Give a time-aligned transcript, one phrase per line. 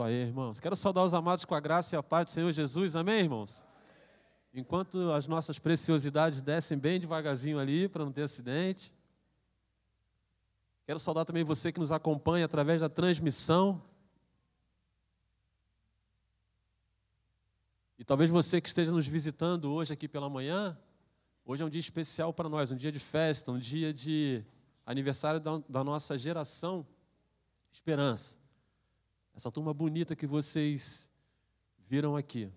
[0.00, 0.58] Isso aí, irmãos.
[0.58, 2.96] Quero saudar os amados com a graça e a paz do Senhor Jesus.
[2.96, 3.66] Amém, irmãos?
[4.54, 8.94] Enquanto as nossas preciosidades descem bem devagarzinho ali, para não ter acidente.
[10.86, 13.82] Quero saudar também você que nos acompanha através da transmissão.
[17.98, 20.78] E talvez você que esteja nos visitando hoje aqui pela manhã,
[21.44, 24.42] hoje é um dia especial para nós, um dia de festa, um dia de
[24.86, 26.86] aniversário da, da nossa geração
[27.70, 28.39] Esperança.
[29.34, 31.10] Essa turma bonita que vocês
[31.88, 32.50] viram aqui.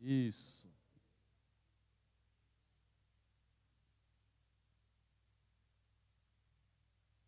[0.00, 0.68] Isso.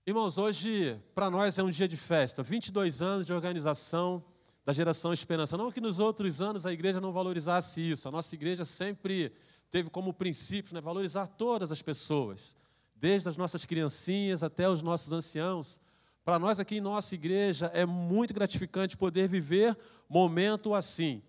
[0.07, 4.25] Irmãos, hoje para nós é um dia de festa, 22 anos de organização
[4.65, 5.57] da geração Esperança.
[5.57, 9.33] Não que nos outros anos a igreja não valorizasse isso, a nossa igreja sempre
[9.71, 12.57] teve como princípio né, valorizar todas as pessoas,
[12.95, 15.81] desde as nossas criancinhas até os nossos anciãos.
[16.25, 19.77] Para nós aqui em nossa igreja é muito gratificante poder viver
[20.09, 21.23] momento assim.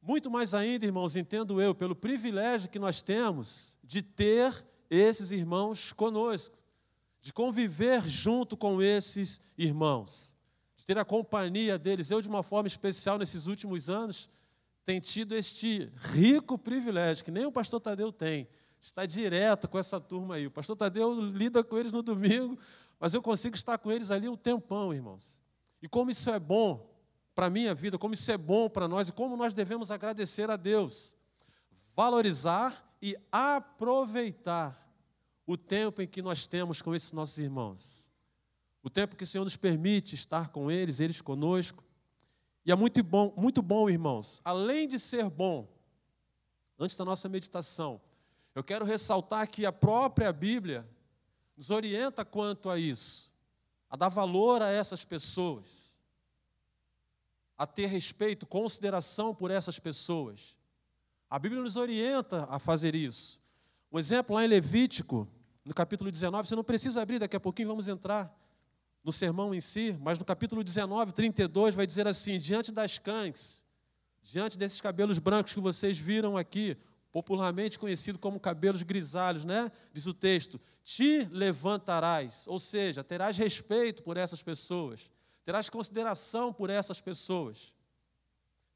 [0.00, 5.92] Muito mais ainda, irmãos, entendo eu, pelo privilégio que nós temos de ter esses irmãos
[5.92, 6.56] conosco,
[7.22, 10.34] de conviver junto com esses irmãos
[10.84, 12.10] de ter a companhia deles.
[12.10, 14.28] Eu, de uma forma especial, nesses últimos anos,
[14.84, 18.46] tenho tido este rico privilégio, que nem o pastor Tadeu tem,
[18.78, 20.46] estar direto com essa turma aí.
[20.46, 22.58] O pastor Tadeu lida com eles no domingo,
[22.98, 25.42] mas eu consigo estar com eles ali um tempão, irmãos.
[25.82, 26.90] E como isso é bom
[27.34, 30.50] para a minha vida, como isso é bom para nós e como nós devemos agradecer
[30.50, 31.16] a Deus.
[31.94, 34.80] Valorizar e aproveitar
[35.46, 38.10] o tempo em que nós temos com esses nossos irmãos
[38.84, 41.82] o tempo que o Senhor nos permite estar com eles, eles conosco.
[42.66, 44.42] E é muito bom, muito bom, irmãos.
[44.44, 45.66] Além de ser bom,
[46.78, 47.98] antes da nossa meditação,
[48.54, 50.86] eu quero ressaltar que a própria Bíblia
[51.56, 53.32] nos orienta quanto a isso,
[53.88, 56.00] a dar valor a essas pessoas,
[57.56, 60.56] a ter respeito, consideração por essas pessoas.
[61.30, 63.40] A Bíblia nos orienta a fazer isso.
[63.90, 65.28] Um exemplo lá em Levítico,
[65.64, 68.36] no capítulo 19, você não precisa abrir, daqui a pouquinho vamos entrar
[69.04, 73.64] no sermão em si, mas no capítulo 19, 32, vai dizer assim: diante das cães,
[74.22, 76.76] diante desses cabelos brancos que vocês viram aqui,
[77.14, 79.70] popularmente conhecido como cabelos grisalhos, né?
[79.92, 85.12] Diz o texto: te levantarás, ou seja, terás respeito por essas pessoas,
[85.44, 87.72] terás consideração por essas pessoas,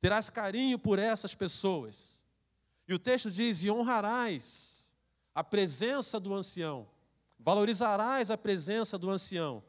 [0.00, 2.24] terás carinho por essas pessoas.
[2.86, 4.94] E o texto diz: e honrarás
[5.34, 6.88] a presença do ancião,
[7.40, 9.64] valorizarás a presença do ancião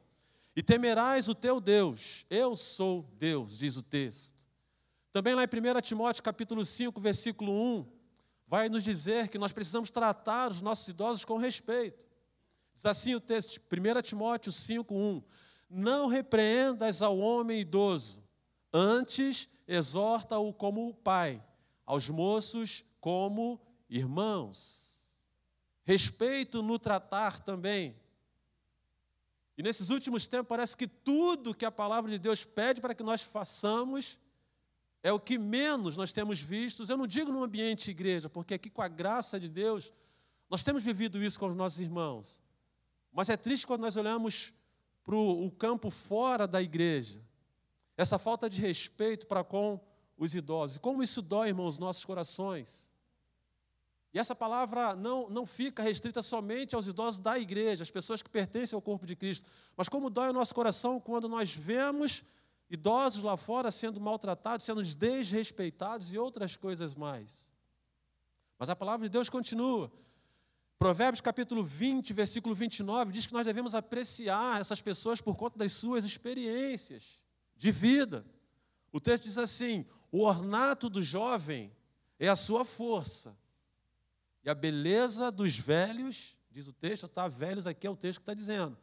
[0.55, 2.23] e temerás o teu Deus.
[2.29, 4.47] Eu sou Deus, diz o texto.
[5.11, 7.98] Também lá em 1 Timóteo capítulo 5, versículo 1,
[8.49, 12.03] vai nos dizer que nós precisamos tratar os nossos idosos com respeito.
[12.73, 15.23] Diz assim o texto, 1 Timóteo 5, 1.
[15.69, 18.23] Não repreendas ao homem idoso,
[18.73, 21.45] antes exorta-o como pai,
[21.85, 25.07] aos moços como irmãos.
[25.83, 27.95] Respeito no tratar também.
[29.55, 33.03] E nesses últimos tempos parece que tudo que a palavra de Deus pede para que
[33.03, 34.17] nós façamos
[35.01, 36.83] é o que menos nós temos visto.
[36.87, 39.93] Eu não digo no ambiente igreja, porque aqui com a graça de Deus
[40.49, 42.41] nós temos vivido isso com os nossos irmãos.
[43.11, 44.53] Mas é triste quando nós olhamos
[45.03, 47.21] para o campo fora da igreja.
[47.95, 49.79] Essa falta de respeito para com
[50.17, 50.77] os idosos.
[50.77, 52.91] E como isso dói, irmãos, nos nossos corações.
[54.13, 58.29] E essa palavra não, não fica restrita somente aos idosos da igreja, às pessoas que
[58.29, 59.47] pertencem ao corpo de Cristo.
[59.77, 62.23] Mas como dói o nosso coração quando nós vemos
[62.69, 67.51] idosos lá fora sendo maltratados, sendo desrespeitados e outras coisas mais.
[68.57, 69.91] Mas a palavra de Deus continua.
[70.77, 75.73] Provérbios capítulo 20, versículo 29, diz que nós devemos apreciar essas pessoas por conta das
[75.73, 77.21] suas experiências
[77.55, 78.25] de vida.
[78.91, 81.75] O texto diz assim: o ornato do jovem
[82.17, 83.37] é a sua força
[84.43, 88.23] e a beleza dos velhos, diz o texto, está velhos aqui é o texto que
[88.23, 88.77] está dizendo.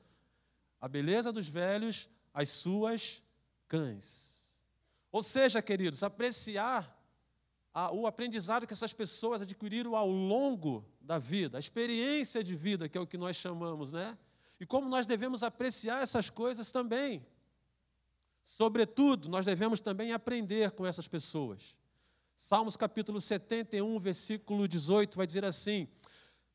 [0.81, 3.23] A beleza dos velhos, as suas
[3.69, 4.61] cães.
[5.13, 6.95] Ou seja, queridos, apreciar
[7.73, 12.89] a, o aprendizado que essas pessoas adquiriram ao longo da vida, a experiência de vida,
[12.89, 14.17] que é o que nós chamamos, né?
[14.59, 17.25] E como nós devemos apreciar essas coisas também.
[18.43, 21.77] Sobretudo, nós devemos também aprender com essas pessoas.
[22.37, 25.89] Salmos capítulo 71, versículo 18, vai dizer assim: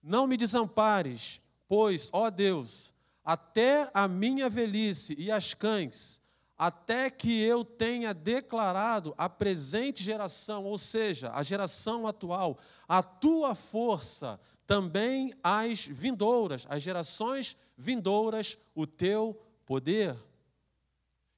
[0.01, 2.93] Não me desampares, pois, ó Deus,
[3.23, 6.21] até a minha velhice e as cães,
[6.61, 12.55] até que eu tenha declarado a presente geração, ou seja, a geração atual,
[12.87, 20.15] a tua força, também as vindouras, as gerações vindouras, o teu poder.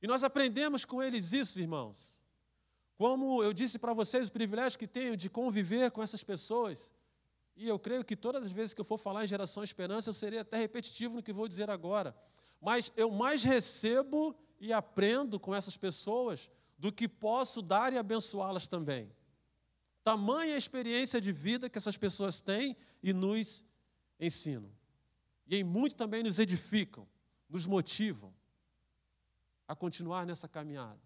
[0.01, 2.21] E nós aprendemos com eles isso, irmãos.
[2.97, 6.91] Como eu disse para vocês, o privilégio que tenho de conviver com essas pessoas.
[7.55, 10.13] E eu creio que todas as vezes que eu for falar em geração esperança, eu
[10.13, 12.13] serei até repetitivo no que vou dizer agora.
[12.59, 18.65] Mas eu mais recebo e aprendo com essas pessoas do que posso dar e abençoá-las
[18.65, 19.11] também.
[20.05, 23.65] Tamanha experiência de vida que essas pessoas têm e nos
[24.17, 24.71] ensinam.
[25.45, 27.05] E em muito também nos edificam,
[27.49, 28.33] nos motivam
[29.67, 31.01] a continuar nessa caminhada.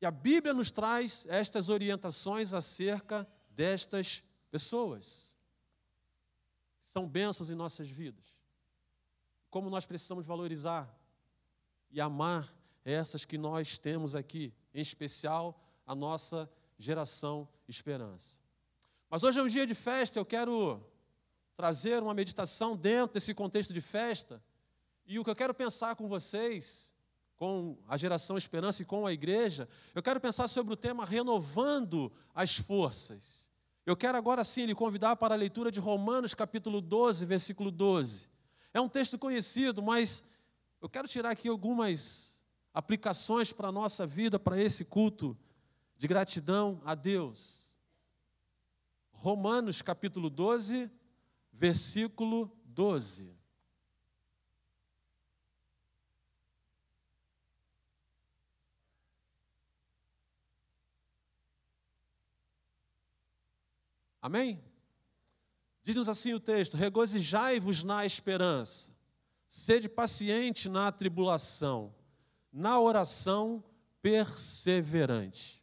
[0.00, 4.22] E a Bíblia nos traz estas orientações acerca destas
[4.52, 5.34] pessoas.
[6.80, 8.38] São bênçãos em nossas vidas.
[9.50, 10.88] Como nós precisamos valorizar
[11.94, 12.52] e amar
[12.84, 18.40] essas que nós temos aqui, em especial a nossa geração esperança.
[19.08, 20.84] Mas hoje é um dia de festa, eu quero
[21.56, 24.42] trazer uma meditação dentro desse contexto de festa
[25.06, 26.92] e o que eu quero pensar com vocês,
[27.36, 32.12] com a geração Esperança e com a igreja, eu quero pensar sobre o tema renovando
[32.34, 33.48] as forças.
[33.86, 38.28] Eu quero agora sim lhe convidar para a leitura de Romanos capítulo 12, versículo 12.
[38.72, 40.24] É um texto conhecido, mas
[40.84, 42.44] eu quero tirar aqui algumas
[42.74, 45.34] aplicações para a nossa vida, para esse culto
[45.96, 47.78] de gratidão a Deus.
[49.10, 50.90] Romanos capítulo 12,
[51.50, 53.34] versículo 12.
[64.20, 64.62] Amém?
[65.82, 68.93] Diz-nos assim o texto: regozijai-vos na esperança,
[69.54, 71.94] sede paciente na tribulação,
[72.52, 73.62] na oração
[74.02, 75.62] perseverante.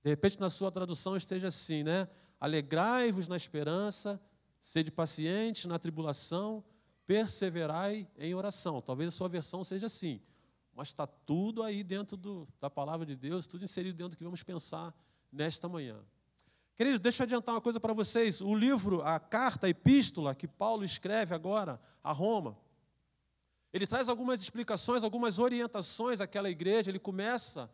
[0.00, 2.08] De repente, na sua tradução esteja assim, né?
[2.38, 4.22] Alegrai-vos na esperança,
[4.60, 6.62] sede paciente na tribulação,
[7.04, 8.80] perseverai em oração.
[8.80, 10.22] Talvez a sua versão seja assim,
[10.72, 14.22] mas está tudo aí dentro do, da palavra de Deus, tudo inserido dentro do que
[14.22, 14.94] vamos pensar
[15.32, 15.98] nesta manhã.
[16.76, 18.40] Queridos, deixa eu adiantar uma coisa para vocês.
[18.40, 22.56] O livro, a carta, a epístola que Paulo escreve agora a Roma,
[23.72, 26.90] ele traz algumas explicações, algumas orientações àquela igreja.
[26.90, 27.70] Ele começa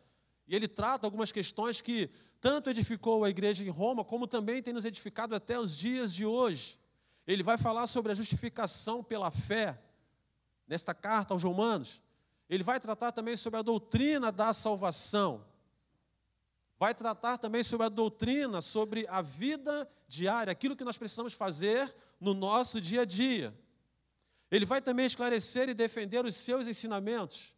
[0.47, 2.09] e ele trata algumas questões que
[2.41, 6.25] tanto edificou a igreja em Roma, como também tem nos edificado até os dias de
[6.25, 6.79] hoje.
[7.25, 9.81] Ele vai falar sobre a justificação pela fé,
[10.67, 12.01] nesta carta aos Romanos.
[12.49, 15.45] Ele vai tratar também sobre a doutrina da salvação
[16.83, 21.95] vai tratar também sobre a doutrina, sobre a vida diária, aquilo que nós precisamos fazer
[22.19, 23.57] no nosso dia a dia.
[24.53, 27.55] Ele vai também esclarecer e defender os seus ensinamentos.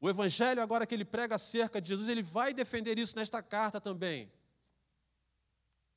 [0.00, 3.80] O evangelho, agora que ele prega acerca de Jesus, ele vai defender isso nesta carta
[3.80, 4.30] também.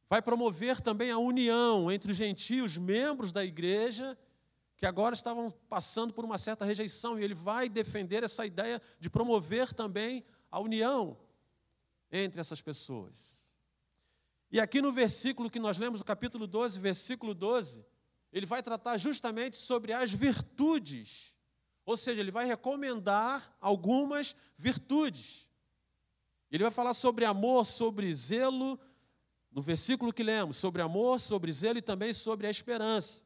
[0.09, 4.17] Vai promover também a união entre os gentios, membros da igreja,
[4.75, 9.07] que agora estavam passando por uma certa rejeição, e ele vai defender essa ideia de
[9.07, 11.15] promover também a união
[12.11, 13.55] entre essas pessoas.
[14.51, 17.85] E aqui no versículo que nós lemos, no capítulo 12, versículo 12,
[18.31, 21.35] ele vai tratar justamente sobre as virtudes.
[21.85, 25.49] Ou seja, ele vai recomendar algumas virtudes.
[26.49, 28.79] Ele vai falar sobre amor, sobre zelo,
[29.51, 33.23] no versículo que lemos, sobre amor, sobre zelo e também sobre a esperança.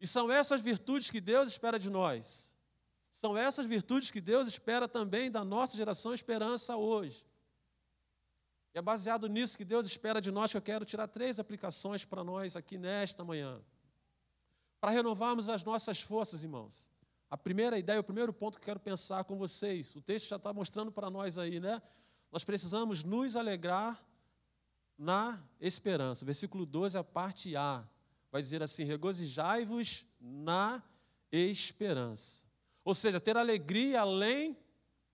[0.00, 2.56] E são essas virtudes que Deus espera de nós.
[3.10, 7.24] São essas virtudes que Deus espera também da nossa geração esperança hoje.
[8.74, 12.04] E é baseado nisso que Deus espera de nós que eu quero tirar três aplicações
[12.04, 13.60] para nós aqui nesta manhã.
[14.80, 16.90] Para renovarmos as nossas forças, irmãos.
[17.28, 20.36] A primeira ideia, o primeiro ponto que eu quero pensar com vocês, o texto já
[20.36, 21.80] está mostrando para nós aí, né?
[22.30, 24.00] Nós precisamos nos alegrar
[24.96, 26.24] na esperança.
[26.24, 27.84] Versículo 12, a parte A,
[28.30, 30.82] vai dizer assim: regozijai-vos na
[31.32, 32.44] esperança.
[32.84, 34.56] Ou seja, ter alegria além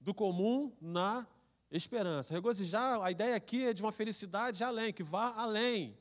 [0.01, 1.27] do comum na
[1.71, 2.33] esperança.
[2.33, 5.99] Regozijar, a ideia aqui é de uma felicidade além, que vá além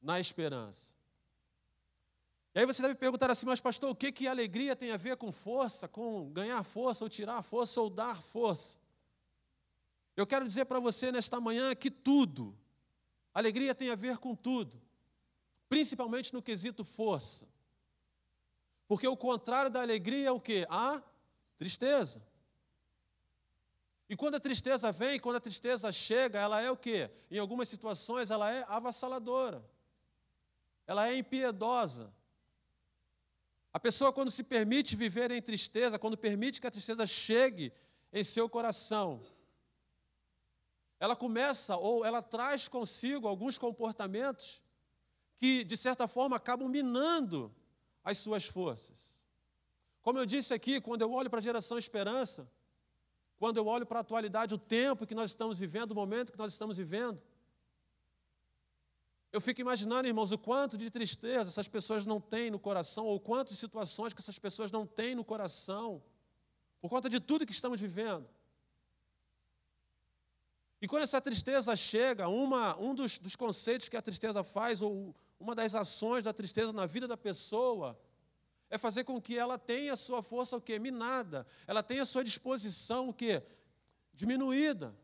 [0.00, 0.94] na esperança.
[2.54, 5.16] E aí você deve perguntar assim, mas pastor, o que, que alegria tem a ver
[5.16, 8.80] com força, com ganhar força, ou tirar força, ou dar força?
[10.16, 12.56] Eu quero dizer para você nesta manhã que tudo,
[13.32, 14.80] alegria tem a ver com tudo,
[15.68, 17.48] principalmente no quesito força.
[18.88, 20.66] Porque o contrário da alegria é o que?
[20.68, 21.00] A
[21.56, 22.20] tristeza.
[24.10, 27.08] E quando a tristeza vem, quando a tristeza chega, ela é o que?
[27.30, 29.64] Em algumas situações ela é avassaladora.
[30.84, 32.12] Ela é impiedosa.
[33.72, 37.72] A pessoa, quando se permite viver em tristeza, quando permite que a tristeza chegue
[38.12, 39.22] em seu coração,
[40.98, 44.60] ela começa ou ela traz consigo alguns comportamentos
[45.36, 47.54] que, de certa forma, acabam minando
[48.02, 49.24] as suas forças.
[50.02, 52.50] Como eu disse aqui, quando eu olho para a geração esperança,
[53.40, 56.38] quando eu olho para a atualidade, o tempo que nós estamos vivendo, o momento que
[56.38, 57.18] nós estamos vivendo,
[59.32, 63.18] eu fico imaginando, irmãos, o quanto de tristeza essas pessoas não têm no coração, ou
[63.18, 66.02] quantas situações que essas pessoas não têm no coração,
[66.82, 68.28] por conta de tudo que estamos vivendo.
[70.82, 75.16] E quando essa tristeza chega, uma, um dos, dos conceitos que a tristeza faz, ou
[75.38, 77.98] uma das ações da tristeza na vida da pessoa,
[78.70, 80.78] é fazer com que ela tenha a sua força o quê?
[80.78, 81.44] Minada.
[81.66, 83.42] Ela tenha a sua disposição o quê?
[84.14, 84.96] Diminuída.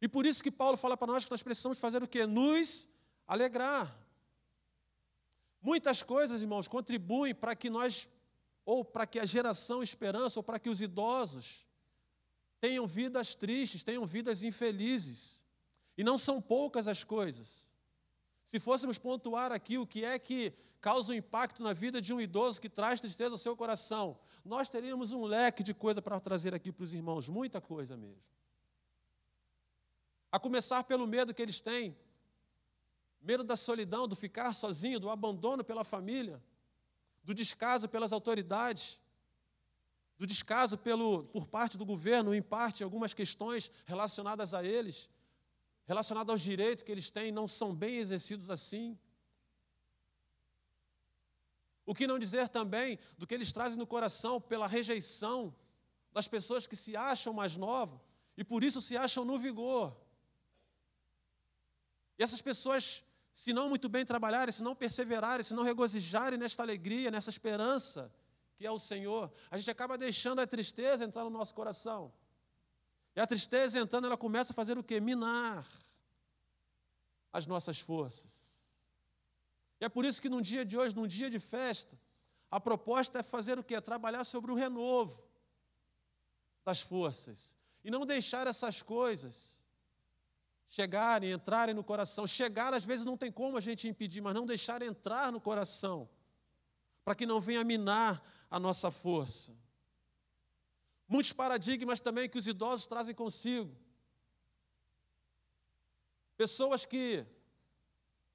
[0.00, 2.26] E por isso que Paulo fala para nós que nós precisamos fazer o quê?
[2.26, 2.88] Nos
[3.24, 3.96] alegrar.
[5.60, 8.08] Muitas coisas, irmãos, contribuem para que nós,
[8.64, 11.64] ou para que a geração esperança, ou para que os idosos
[12.60, 15.44] tenham vidas tristes, tenham vidas infelizes.
[15.96, 17.72] E não são poucas as coisas.
[18.44, 20.52] Se fôssemos pontuar aqui o que é que
[20.82, 24.68] causa um impacto na vida de um idoso que traz tristeza ao seu coração, nós
[24.68, 28.20] teríamos um leque de coisa para trazer aqui para os irmãos, muita coisa mesmo.
[30.30, 31.96] A começar pelo medo que eles têm,
[33.20, 36.42] medo da solidão, do ficar sozinho, do abandono pela família,
[37.22, 39.00] do descaso pelas autoridades,
[40.18, 45.08] do descaso pelo, por parte do governo, em parte, algumas questões relacionadas a eles,
[45.86, 48.98] relacionadas aos direitos que eles têm, não são bem exercidos assim.
[51.84, 55.54] O que não dizer também do que eles trazem no coração pela rejeição
[56.12, 58.00] das pessoas que se acham mais novas
[58.36, 59.96] e por isso se acham no vigor.
[62.18, 66.62] E essas pessoas, se não muito bem trabalharem, se não perseverarem, se não regozijarem nesta
[66.62, 68.12] alegria, nessa esperança
[68.54, 72.12] que é o Senhor, a gente acaba deixando a tristeza entrar no nosso coração.
[73.16, 75.00] E a tristeza entrando, ela começa a fazer o quê?
[75.00, 75.66] Minar
[77.32, 78.51] as nossas forças.
[79.82, 81.98] E é por isso que num dia de hoje, num dia de festa,
[82.48, 83.80] a proposta é fazer o quê?
[83.80, 85.26] Trabalhar sobre o renovo
[86.64, 87.56] das forças.
[87.82, 89.66] E não deixar essas coisas
[90.68, 92.28] chegarem, entrarem no coração.
[92.28, 96.08] Chegar, às vezes, não tem como a gente impedir, mas não deixar entrar no coração,
[97.04, 99.52] para que não venha minar a nossa força.
[101.08, 103.76] Muitos paradigmas também que os idosos trazem consigo.
[106.36, 107.26] Pessoas que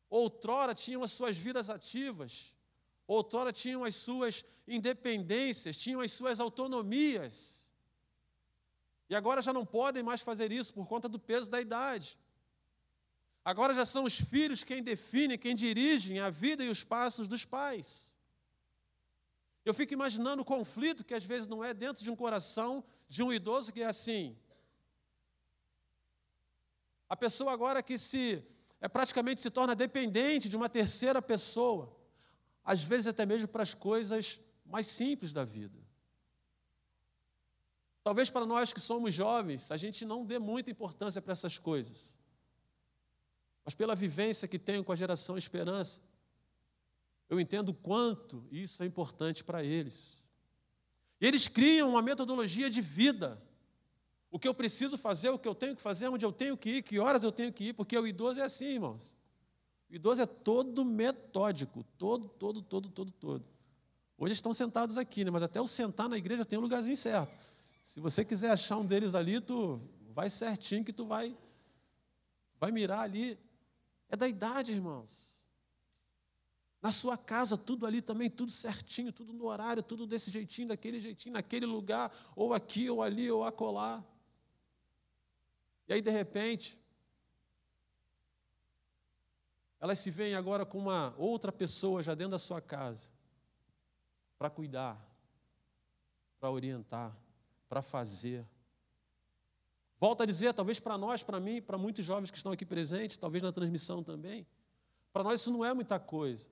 [0.09, 2.53] outrora tinham as suas vidas ativas,
[3.05, 7.67] outrora tinham as suas independências, tinham as suas autonomias.
[9.09, 12.17] E agora já não podem mais fazer isso por conta do peso da idade.
[13.43, 17.45] Agora já são os filhos quem definem, quem dirigem a vida e os passos dos
[17.45, 18.13] pais.
[19.63, 23.23] Eu fico imaginando o conflito que às vezes não é dentro de um coração de
[23.23, 24.37] um idoso que é assim.
[27.09, 28.45] A pessoa agora que se
[28.79, 31.95] é praticamente se torna dependente de uma terceira pessoa,
[32.63, 35.79] às vezes até mesmo para as coisas mais simples da vida.
[38.03, 42.19] Talvez para nós que somos jovens, a gente não dê muita importância para essas coisas.
[43.65, 46.01] Mas pela vivência que tenho com a geração Esperança,
[47.29, 50.25] eu entendo quanto isso é importante para eles.
[51.19, 53.41] Eles criam uma metodologia de vida
[54.29, 56.69] o que eu preciso fazer, o que eu tenho que fazer, onde eu tenho que
[56.69, 59.15] ir, que horas eu tenho que ir, porque o idoso é assim, irmãos.
[59.89, 63.45] O idoso é todo metódico, todo, todo, todo, todo, todo.
[64.17, 65.31] Hoje estão sentados aqui, né?
[65.31, 67.37] mas até o sentar na igreja tem um lugarzinho certo.
[67.81, 69.79] Se você quiser achar um deles ali, tu
[70.13, 71.37] vai certinho que tu vai,
[72.59, 73.39] vai mirar ali.
[74.09, 75.37] É da idade, irmãos.
[76.81, 80.99] Na sua casa, tudo ali também, tudo certinho, tudo no horário, tudo desse jeitinho, daquele
[80.99, 84.03] jeitinho, naquele lugar, ou aqui, ou ali, ou acolá.
[85.87, 86.79] E aí, de repente,
[89.79, 93.09] elas se veem agora com uma outra pessoa já dentro da sua casa,
[94.37, 94.99] para cuidar,
[96.39, 97.15] para orientar,
[97.69, 98.45] para fazer.
[99.99, 103.17] Volto a dizer, talvez para nós, para mim, para muitos jovens que estão aqui presentes,
[103.17, 104.45] talvez na transmissão também,
[105.11, 106.49] para nós isso não é muita coisa.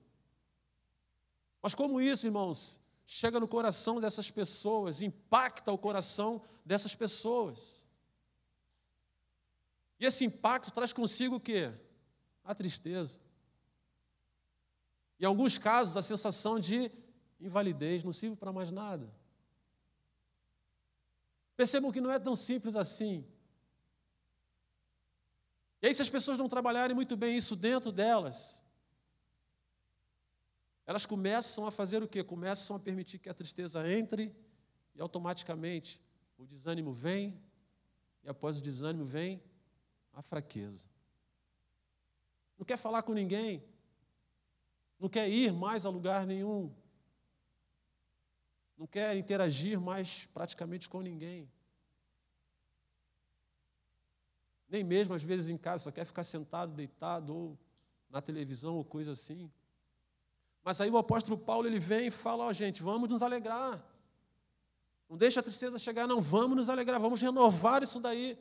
[1.62, 7.85] Mas como isso, irmãos, chega no coração dessas pessoas, impacta o coração dessas pessoas.
[9.98, 11.72] E esse impacto traz consigo o quê?
[12.44, 13.20] A tristeza.
[15.18, 16.90] Em alguns casos, a sensação de
[17.40, 19.10] invalidez, não sirvo para mais nada.
[21.56, 23.26] Percebam que não é tão simples assim.
[25.80, 28.62] E aí, se as pessoas não trabalharem muito bem isso dentro delas,
[30.86, 32.22] elas começam a fazer o quê?
[32.22, 34.34] Começam a permitir que a tristeza entre
[34.94, 36.00] e automaticamente
[36.38, 37.42] o desânimo vem,
[38.22, 39.42] e após o desânimo vem
[40.16, 40.88] a fraqueza.
[42.58, 43.62] Não quer falar com ninguém,
[44.98, 46.74] não quer ir mais a lugar nenhum,
[48.78, 51.48] não quer interagir mais praticamente com ninguém.
[54.68, 57.58] Nem mesmo às vezes em casa, só quer ficar sentado, deitado ou
[58.08, 59.52] na televisão ou coisa assim.
[60.64, 63.84] Mas aí o apóstolo Paulo ele vem e fala: Ó, oh, gente, vamos nos alegrar.
[65.08, 66.20] Não deixa a tristeza chegar, não.
[66.20, 68.36] Vamos nos alegrar, vamos renovar isso daí.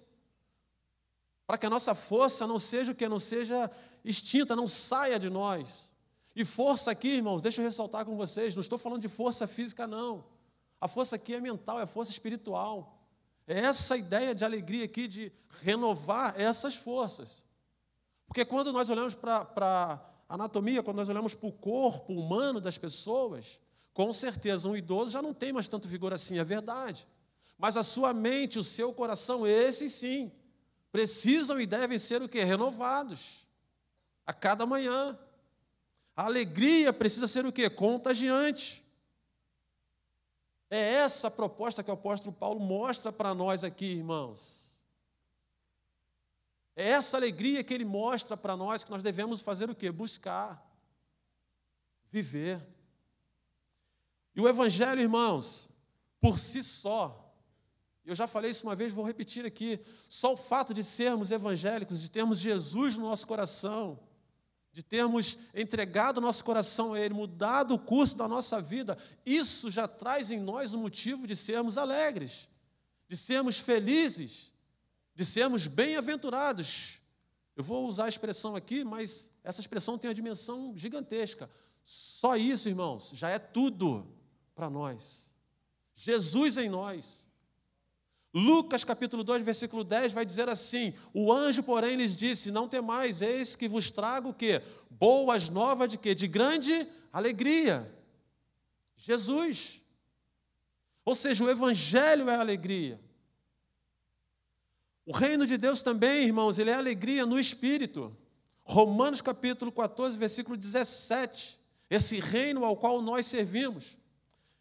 [1.46, 3.08] Para que a nossa força não seja o que?
[3.08, 3.70] Não seja
[4.04, 5.94] extinta, não saia de nós.
[6.36, 9.88] E força aqui, irmãos, deixa eu ressaltar com vocês: não estou falando de força física,
[9.88, 10.26] não.
[10.82, 13.00] A força aqui é mental, é força espiritual.
[13.48, 17.46] É essa ideia de alegria aqui, de renovar essas forças.
[18.28, 23.60] Porque quando nós olhamos para anatomia, quando nós olhamos para o corpo humano das pessoas,
[23.94, 27.08] com certeza um idoso já não tem mais tanto vigor assim, é verdade.
[27.58, 30.32] Mas a sua mente, o seu coração, esses sim,
[30.96, 32.42] precisam e devem ser o que?
[32.42, 33.46] Renovados.
[34.26, 35.20] A cada manhã.
[36.16, 37.70] A alegria precisa ser o que?
[37.70, 38.82] Contagiante.
[40.70, 44.82] É essa a proposta que o apóstolo Paulo mostra para nós aqui, irmãos.
[46.78, 49.92] É essa alegria que ele mostra para nós que nós devemos fazer o quê?
[49.92, 50.66] Buscar,
[52.10, 52.66] viver.
[54.34, 55.70] E o Evangelho, irmãos,
[56.22, 57.25] por si só,
[58.06, 62.02] eu já falei isso uma vez, vou repetir aqui, só o fato de sermos evangélicos,
[62.02, 64.00] de termos Jesus no nosso coração,
[64.72, 69.88] de termos entregado nosso coração a Ele, mudado o curso da nossa vida, isso já
[69.88, 72.48] traz em nós o motivo de sermos alegres,
[73.08, 74.52] de sermos felizes,
[75.16, 77.00] de sermos bem-aventurados.
[77.56, 81.50] Eu vou usar a expressão aqui, mas essa expressão tem uma dimensão gigantesca.
[81.82, 84.06] Só isso, irmãos, já é tudo
[84.54, 85.34] para nós.
[85.96, 87.25] Jesus em nós.
[88.36, 93.22] Lucas capítulo 2, versículo 10 vai dizer assim: O anjo, porém, lhes disse: Não temais,
[93.22, 94.62] eis que vos trago o quê?
[94.90, 96.14] Boas novas de quê?
[96.14, 97.90] De grande alegria.
[98.98, 99.82] Jesus.
[101.06, 103.00] Ou seja, o evangelho é alegria.
[105.06, 108.14] O reino de Deus também, irmãos, ele é alegria no espírito.
[108.66, 111.58] Romanos capítulo 14, versículo 17.
[111.90, 113.98] Esse reino ao qual nós servimos.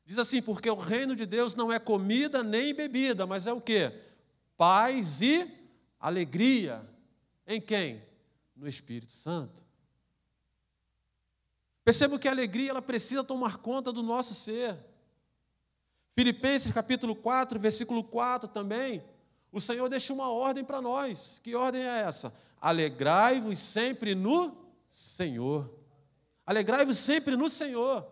[0.05, 3.61] Diz assim: porque o reino de Deus não é comida nem bebida, mas é o
[3.61, 3.91] que?
[4.57, 5.51] Paz e
[5.99, 6.85] alegria.
[7.47, 8.03] Em quem?
[8.55, 9.65] No Espírito Santo.
[11.85, 14.77] Perceba que a alegria ela precisa tomar conta do nosso ser.
[16.15, 19.05] Filipenses capítulo 4, versículo 4 também,
[19.51, 21.41] o Senhor deixa uma ordem para nós.
[21.43, 22.33] Que ordem é essa?
[22.61, 24.57] Alegrai-vos sempre no
[24.89, 25.71] Senhor.
[26.47, 28.07] Alegrai-vos sempre no Senhor.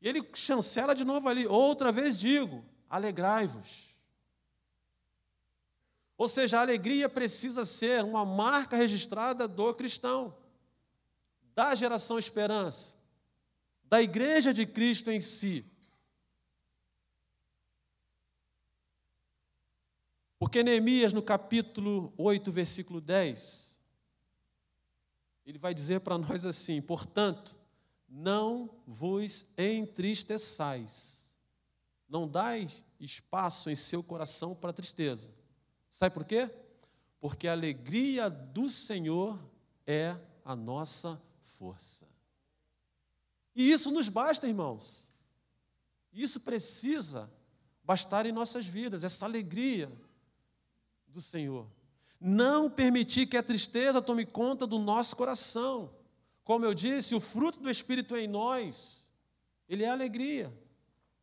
[0.00, 3.88] E ele chancela de novo ali, outra vez digo: alegrai-vos.
[6.16, 10.36] Ou seja, a alegria precisa ser uma marca registrada do cristão,
[11.54, 12.96] da geração esperança,
[13.84, 15.64] da igreja de Cristo em si.
[20.38, 23.80] Porque Neemias, no capítulo 8, versículo 10,
[25.44, 27.56] ele vai dizer para nós assim: portanto,
[28.08, 31.32] não vos entristeçais.
[32.08, 32.68] Não dai
[32.98, 35.30] espaço em seu coração para tristeza.
[35.90, 36.50] Sabe por quê?
[37.20, 39.38] Porque a alegria do Senhor
[39.86, 42.06] é a nossa força.
[43.54, 45.12] E isso nos basta, irmãos.
[46.12, 47.30] Isso precisa
[47.82, 49.90] bastar em nossas vidas, essa alegria
[51.06, 51.66] do Senhor.
[52.20, 55.97] Não permitir que a tristeza tome conta do nosso coração.
[56.48, 59.12] Como eu disse, o fruto do Espírito em nós,
[59.68, 60.50] ele é alegria.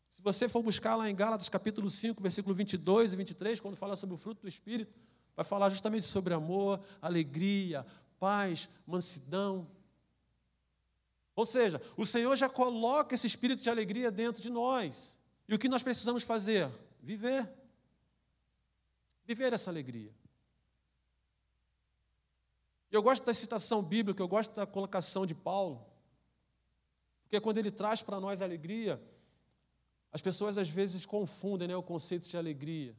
[0.07, 3.95] Se você for buscar lá em Gálatas capítulo 5, versículo 22 e 23, quando fala
[3.95, 4.93] sobre o fruto do Espírito,
[5.35, 7.83] vai falar justamente sobre amor, alegria,
[8.19, 9.67] paz, mansidão.
[11.35, 15.19] Ou seja, o Senhor já coloca esse espírito de alegria dentro de nós.
[15.47, 16.69] E o que nós precisamos fazer?
[17.01, 17.51] Viver.
[19.25, 20.13] Viver essa alegria.
[22.95, 25.85] Eu gosto da citação bíblica, eu gosto da colocação de Paulo,
[27.23, 29.01] porque quando ele traz para nós alegria,
[30.13, 32.95] as pessoas às vezes confundem né, o conceito de alegria.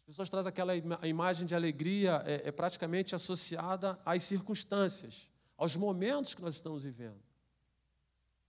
[0.00, 0.74] As pessoas trazem aquela
[1.06, 7.22] imagem de alegria é, é praticamente associada às circunstâncias, aos momentos que nós estamos vivendo.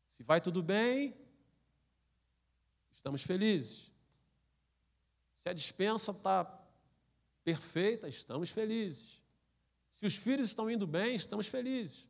[0.09, 1.13] Se vai tudo bem,
[2.89, 3.91] estamos felizes.
[5.35, 6.45] Se a dispensa está
[7.43, 9.20] perfeita, estamos felizes.
[10.01, 12.07] Se os filhos estão indo bem, estamos felizes.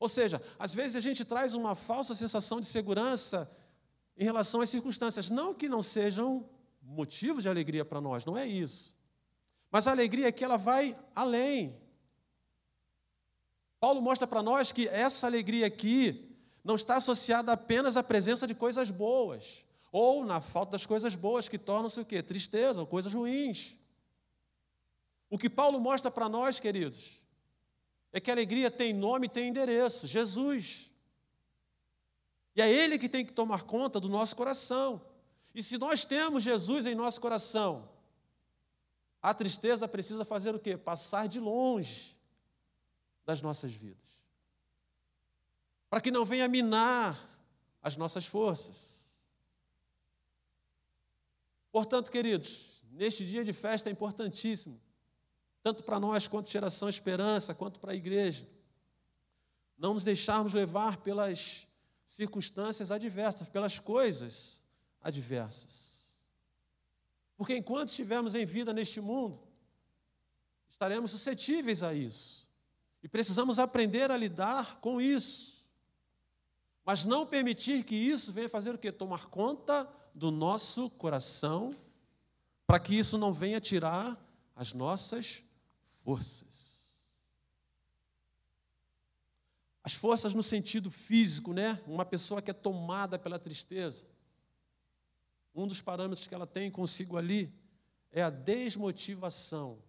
[0.00, 3.54] Ou seja, às vezes a gente traz uma falsa sensação de segurança
[4.16, 5.28] em relação às circunstâncias.
[5.28, 6.48] Não que não sejam
[6.80, 8.96] motivo de alegria para nós, não é isso.
[9.70, 11.78] Mas a alegria é que ela vai além.
[13.78, 18.54] Paulo mostra para nós que essa alegria aqui não está associada apenas à presença de
[18.54, 22.22] coisas boas, ou na falta das coisas boas que tornam-se o quê?
[22.22, 23.76] Tristeza ou coisas ruins.
[25.30, 27.22] O que Paulo mostra para nós, queridos,
[28.12, 30.90] é que a alegria tem nome e tem endereço, Jesus.
[32.56, 35.04] E é Ele que tem que tomar conta do nosso coração.
[35.54, 37.88] E se nós temos Jesus em nosso coração,
[39.22, 40.76] a tristeza precisa fazer o quê?
[40.76, 42.16] Passar de longe
[43.26, 44.08] das nossas vidas.
[45.90, 47.20] Para que não venha minar
[47.82, 49.16] as nossas forças.
[51.70, 54.80] Portanto, queridos, neste dia de festa é importantíssimo,
[55.62, 58.48] tanto para nós quanto geração esperança, quanto para a igreja,
[59.76, 61.66] não nos deixarmos levar pelas
[62.04, 64.62] circunstâncias adversas, pelas coisas
[65.00, 66.22] adversas.
[67.36, 69.40] Porque enquanto estivermos em vida neste mundo,
[70.68, 72.48] estaremos suscetíveis a isso.
[73.02, 75.64] E precisamos aprender a lidar com isso.
[76.84, 78.90] Mas não permitir que isso venha fazer o quê?
[78.90, 81.72] Tomar conta do nosso coração,
[82.66, 84.18] para que isso não venha tirar
[84.56, 85.44] as nossas
[86.08, 86.88] forças.
[89.84, 91.82] As forças no sentido físico, né?
[91.86, 94.06] Uma pessoa que é tomada pela tristeza.
[95.54, 97.52] Um dos parâmetros que ela tem consigo ali
[98.10, 99.82] é a desmotivação.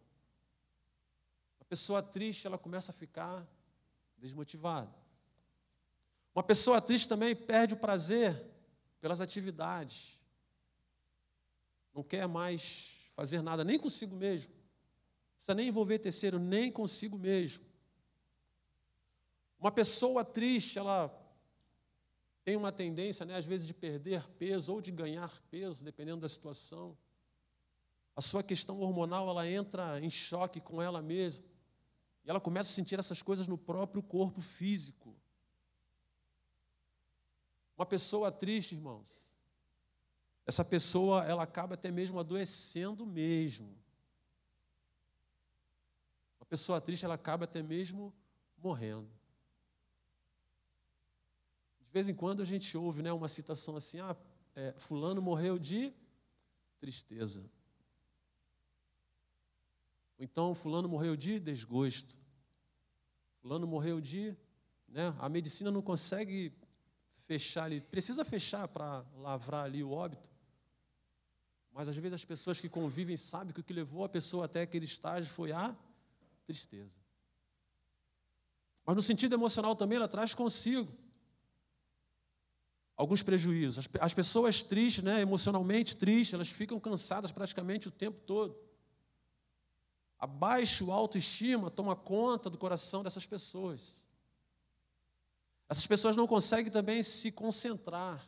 [1.62, 3.48] A pessoa triste, ela começa a ficar
[4.18, 4.94] desmotivada.
[6.36, 8.46] Uma pessoa triste também perde o prazer
[9.00, 10.20] pelas atividades.
[11.94, 14.59] Não quer mais fazer nada, nem consigo mesmo.
[15.40, 17.64] Precisa nem envolver terceiro, nem consigo mesmo.
[19.58, 21.10] Uma pessoa triste, ela
[22.44, 26.28] tem uma tendência, né, às vezes, de perder peso ou de ganhar peso, dependendo da
[26.28, 26.98] situação.
[28.18, 31.46] A sua questão hormonal, ela entra em choque com ela mesma.
[32.26, 35.16] E ela começa a sentir essas coisas no próprio corpo físico.
[37.78, 39.34] Uma pessoa triste, irmãos,
[40.46, 43.74] essa pessoa, ela acaba até mesmo adoecendo mesmo.
[46.50, 48.14] Pessoa triste, ela acaba até mesmo
[48.58, 49.08] morrendo.
[51.80, 54.16] De vez em quando a gente ouve né, uma citação assim: ah,
[54.56, 55.94] é, Fulano morreu de
[56.80, 57.42] tristeza.
[60.18, 62.18] Ou então, Fulano morreu de desgosto.
[63.42, 64.36] Fulano morreu de.
[64.88, 66.52] Né, a medicina não consegue
[67.30, 70.30] fechar ali, precisa fechar para lavrar ali o óbito.
[71.72, 74.64] Mas às vezes as pessoas que convivem sabem que o que levou a pessoa até
[74.64, 75.78] aquele estágio foi a
[76.50, 76.98] tristeza.
[78.84, 80.92] Mas no sentido emocional também ela traz consigo
[82.98, 83.86] alguns prejuízos.
[83.86, 88.60] As, as pessoas tristes, né, emocionalmente tristes, elas ficam cansadas praticamente o tempo todo.
[90.18, 94.08] A baixa autoestima toma conta do coração dessas pessoas.
[95.70, 98.20] Essas pessoas não conseguem também se concentrar.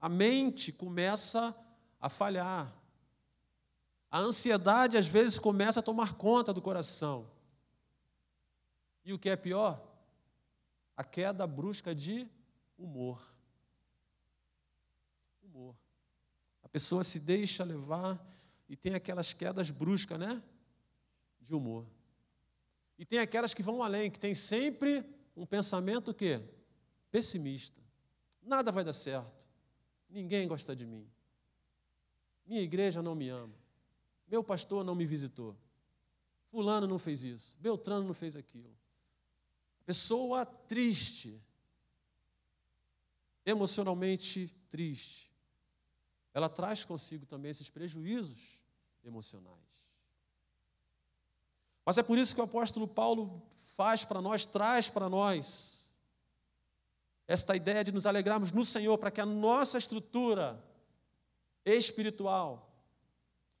[0.00, 1.56] A mente começa
[2.00, 2.74] a falhar.
[4.10, 7.28] A ansiedade, às vezes, começa a tomar conta do coração.
[9.04, 9.82] E o que é pior?
[10.96, 12.28] A queda brusca de
[12.78, 13.36] humor
[15.56, 15.74] humor.
[16.62, 18.22] A pessoa se deixa levar
[18.68, 20.42] e tem aquelas quedas bruscas, né?
[21.40, 21.86] De humor.
[22.98, 26.40] E tem aquelas que vão além, que tem sempre um pensamento que
[27.10, 27.80] pessimista.
[28.42, 29.46] Nada vai dar certo.
[30.08, 31.08] Ninguém gosta de mim.
[32.44, 33.54] Minha igreja não me ama.
[34.26, 35.56] Meu pastor não me visitou.
[36.50, 37.56] Fulano não fez isso.
[37.60, 38.76] Beltrano não fez aquilo.
[39.84, 41.40] Pessoa triste,
[43.44, 45.30] emocionalmente triste,
[46.34, 48.60] ela traz consigo também esses prejuízos
[49.04, 49.56] emocionais.
[51.84, 53.40] Mas é por isso que o apóstolo Paulo
[53.76, 55.88] faz para nós, traz para nós,
[57.28, 60.62] esta ideia de nos alegrarmos no Senhor, para que a nossa estrutura
[61.64, 62.65] espiritual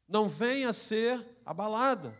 [0.08, 2.16] não venha ser abalada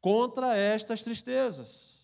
[0.00, 1.96] contra estas tristezas.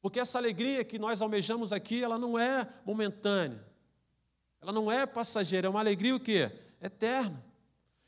[0.00, 3.64] Porque essa alegria que nós almejamos aqui, ela não é momentânea.
[4.60, 6.50] Ela não é passageira, é uma alegria o quê?
[6.80, 7.44] Eterna.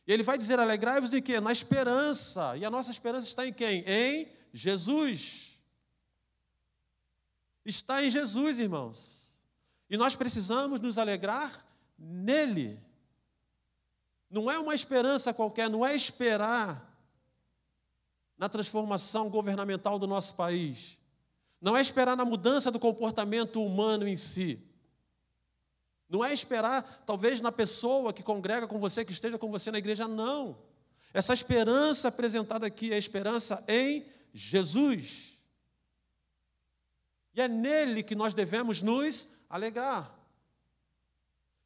[0.06, 1.40] E ele vai dizer: alegrai-vos de quê?
[1.40, 2.56] Na esperança.
[2.56, 3.84] E a nossa esperança está em quem?
[3.86, 5.60] Em Jesus.
[7.64, 9.42] Está em Jesus, irmãos.
[9.90, 11.64] E nós precisamos nos alegrar
[11.98, 12.80] nele.
[14.30, 16.88] Não é uma esperança qualquer, não é esperar
[18.36, 20.98] na transformação governamental do nosso país.
[21.60, 24.62] Não é esperar na mudança do comportamento humano em si.
[26.08, 29.78] Não é esperar, talvez, na pessoa que congrega com você, que esteja com você na
[29.78, 30.58] igreja, não.
[31.12, 35.38] Essa esperança apresentada aqui é a esperança em Jesus.
[37.34, 40.17] E é nele que nós devemos nos alegrar.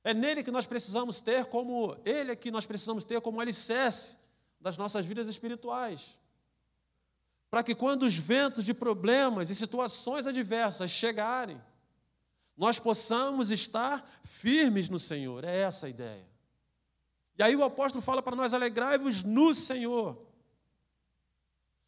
[0.05, 4.17] É nele que nós precisamos ter como, ele é que nós precisamos ter como alicerce
[4.61, 6.19] das nossas vidas espirituais.
[7.51, 11.61] Para que quando os ventos de problemas e situações adversas chegarem,
[12.57, 15.45] nós possamos estar firmes no Senhor.
[15.45, 16.27] É essa a ideia.
[17.39, 20.21] E aí o apóstolo fala para nós: alegrai-vos no Senhor.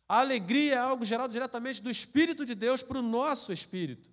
[0.09, 4.11] A alegria é algo gerado diretamente do Espírito de Deus para o nosso espírito.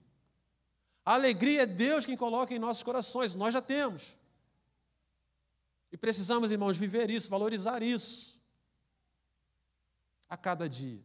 [1.05, 4.15] A alegria é Deus quem coloca em nossos corações, nós já temos.
[5.91, 8.39] E precisamos, irmãos, viver isso, valorizar isso
[10.29, 11.03] a cada dia.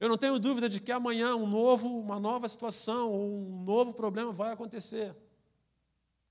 [0.00, 4.32] Eu não tenho dúvida de que amanhã um novo, uma nova situação, um novo problema
[4.32, 5.14] vai acontecer.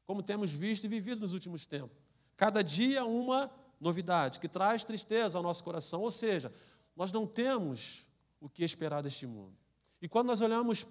[0.06, 1.98] Como temos visto e vivido nos últimos tempos.
[2.36, 3.50] Cada dia uma
[3.80, 6.02] novidade que traz tristeza ao nosso coração.
[6.02, 6.54] Ou seja,
[6.96, 8.08] nós não temos
[8.40, 9.58] o que esperar deste mundo.
[10.02, 10.86] E quando nós olhamos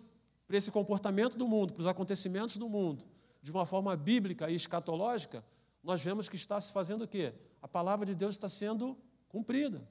[0.46, 3.04] para esse comportamento do mundo, para os acontecimentos do mundo,
[3.40, 5.44] de uma forma bíblica e escatológica,
[5.82, 7.34] nós vemos que está se fazendo o quê?
[7.60, 8.96] A palavra de Deus está sendo
[9.28, 9.86] cumprida.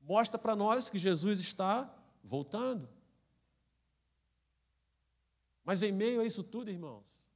[0.00, 2.88] Mostra para nós que Jesus está voltando.
[5.64, 7.28] Mas em meio a isso tudo, irmãos,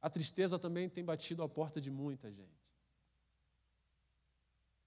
[0.00, 2.60] a tristeza também tem batido a porta de muita gente.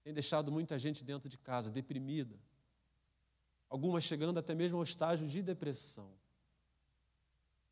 [0.02, 2.38] Tem deixado muita gente dentro de casa, deprimida
[3.68, 6.10] algumas chegando até mesmo ao estágio de depressão.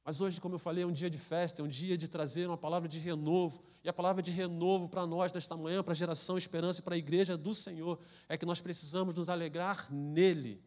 [0.05, 2.47] Mas hoje, como eu falei, é um dia de festa, é um dia de trazer
[2.49, 3.63] uma palavra de renovo.
[3.85, 6.95] E a palavra de renovo para nós nesta manhã, para a geração Esperança e para
[6.95, 10.61] a igreja do Senhor, é que nós precisamos nos alegrar nele.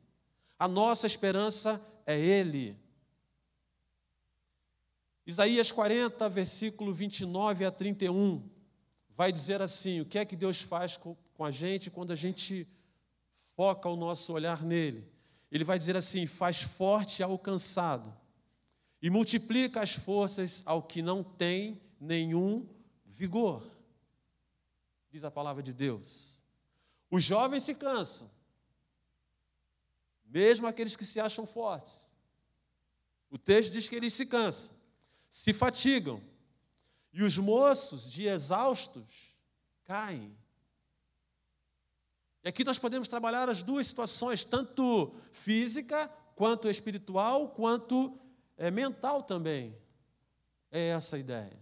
[0.58, 2.80] A nossa esperança é Ele.
[5.28, 8.48] Isaías 40, versículo 29 a 31,
[9.10, 12.68] vai dizer assim: o que é que Deus faz com a gente quando a gente
[13.56, 15.14] foca o nosso olhar nele?
[15.56, 18.13] Ele vai dizer assim: faz forte ao cansado
[19.02, 22.68] e multiplica as forças ao que não tem nenhum
[23.06, 23.63] vigor.
[25.10, 26.44] Diz a palavra de Deus.
[27.10, 28.30] Os jovens se cansam,
[30.26, 32.13] mesmo aqueles que se acham fortes.
[33.30, 34.76] O texto diz que eles se cansam,
[35.30, 36.22] se fatigam,
[37.13, 39.34] e os moços de exaustos
[39.86, 40.38] caem.
[42.46, 48.16] E aqui nós podemos trabalhar as duas situações, tanto física, quanto espiritual, quanto
[48.56, 49.76] é, mental também.
[50.72, 51.60] É essa a ideia.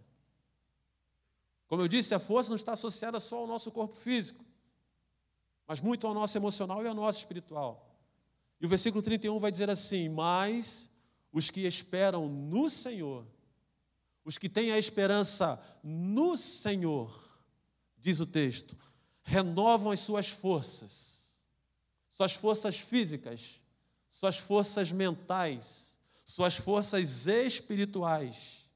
[1.67, 4.43] Como eu disse, a força não está associada só ao nosso corpo físico,
[5.65, 7.89] mas muito ao nosso emocional e ao nosso espiritual.
[8.59, 10.91] E o versículo 31 vai dizer assim: Mas
[11.31, 13.25] os que esperam no Senhor,
[14.25, 17.39] os que têm a esperança no Senhor,
[17.97, 18.77] diz o texto,
[19.23, 21.41] renovam as suas forças,
[22.11, 23.61] suas forças físicas,
[24.07, 28.69] suas forças mentais, suas forças espirituais.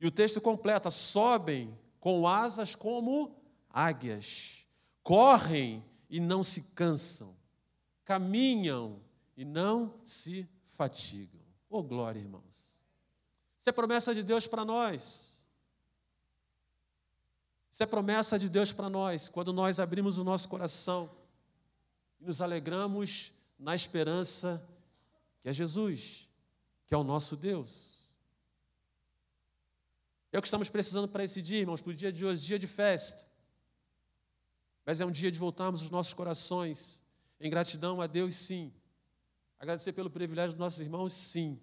[0.00, 3.34] E o texto completa: sobem com asas como
[3.70, 4.64] águias,
[5.02, 7.34] correm e não se cansam,
[8.04, 9.00] caminham
[9.36, 11.40] e não se fatigam.
[11.68, 12.82] Oh, glória, irmãos.
[13.58, 15.35] Isso é promessa de Deus para nós.
[17.76, 21.14] Isso é promessa de Deus para nós, quando nós abrimos o nosso coração
[22.18, 24.66] e nos alegramos na esperança
[25.42, 26.26] que é Jesus,
[26.86, 28.08] que é o nosso Deus.
[30.32, 32.58] É o que estamos precisando para esse dia, irmãos, para o dia de hoje, dia
[32.58, 33.28] de festa.
[34.86, 37.02] Mas é um dia de voltarmos os nossos corações
[37.38, 38.72] em gratidão a Deus, sim.
[39.58, 41.60] Agradecer pelo privilégio dos nossos irmãos, sim.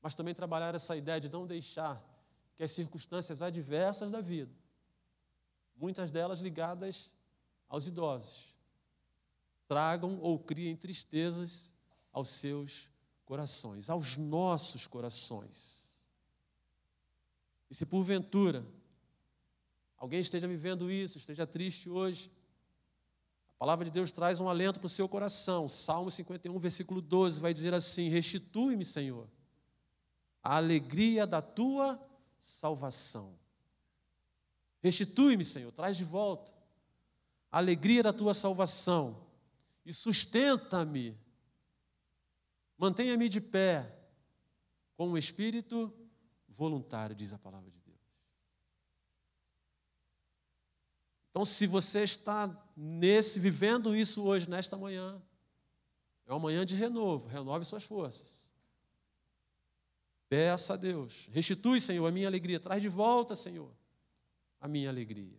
[0.00, 2.13] Mas também trabalhar essa ideia de não deixar
[2.56, 4.52] que as circunstâncias adversas da vida,
[5.76, 7.12] muitas delas ligadas
[7.68, 8.54] aos idosos,
[9.66, 11.72] tragam ou criem tristezas
[12.12, 12.90] aos seus
[13.24, 16.04] corações, aos nossos corações.
[17.70, 18.64] E se porventura
[19.96, 22.30] alguém esteja vivendo isso, esteja triste hoje,
[23.56, 25.68] a palavra de Deus traz um alento para o seu coração.
[25.68, 29.28] Salmo 51, versículo 12 vai dizer assim: Restitui-me, Senhor,
[30.42, 31.98] a alegria da tua
[32.44, 33.38] salvação.
[34.82, 36.52] Restitui-me, Senhor, traz de volta
[37.50, 39.26] a alegria da tua salvação
[39.82, 41.18] e sustenta-me,
[42.76, 43.98] mantenha-me de pé
[44.94, 45.90] com um espírito
[46.46, 47.98] voluntário, diz a palavra de Deus.
[51.30, 55.22] Então, se você está nesse, vivendo isso hoje, nesta manhã,
[56.26, 58.43] é uma manhã de renovo, renove suas forças.
[60.28, 63.70] Peça a Deus, restitui, Senhor, a minha alegria, traz de volta, Senhor,
[64.60, 65.38] a minha alegria.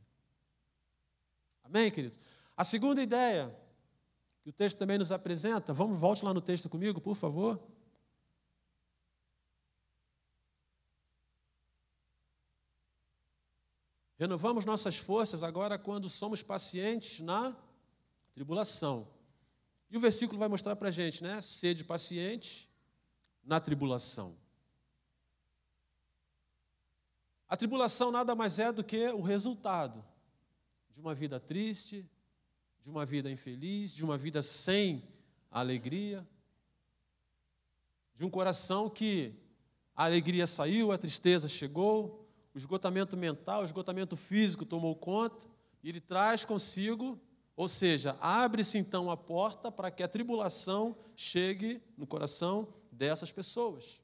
[1.63, 2.19] Amém, queridos?
[2.55, 3.53] A segunda ideia
[4.45, 5.73] que o texto também nos apresenta.
[5.73, 7.59] Vamos, volte lá no texto comigo, por favor.
[14.17, 17.57] Renovamos nossas forças agora quando somos pacientes na
[18.35, 19.07] tribulação.
[19.89, 21.41] E o versículo vai mostrar para a gente, né?
[21.41, 22.69] Sede paciente
[23.43, 24.37] na tribulação.
[27.55, 30.03] A tribulação nada mais é do que o resultado
[30.89, 32.05] de uma vida triste,
[32.81, 35.01] de uma vida infeliz, de uma vida sem
[35.49, 36.27] alegria,
[38.13, 39.33] de um coração que
[39.95, 45.47] a alegria saiu, a tristeza chegou, o esgotamento mental, o esgotamento físico tomou conta,
[45.81, 47.17] e ele traz consigo,
[47.55, 54.01] ou seja, abre-se então a porta para que a tribulação chegue no coração dessas pessoas.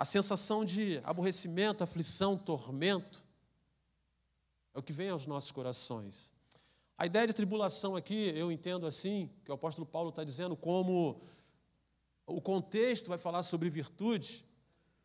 [0.00, 3.22] A sensação de aborrecimento, aflição, tormento
[4.72, 6.32] é o que vem aos nossos corações.
[6.96, 11.20] A ideia de tribulação aqui, eu entendo assim, que o apóstolo Paulo está dizendo, como
[12.26, 14.42] o contexto vai falar sobre virtude,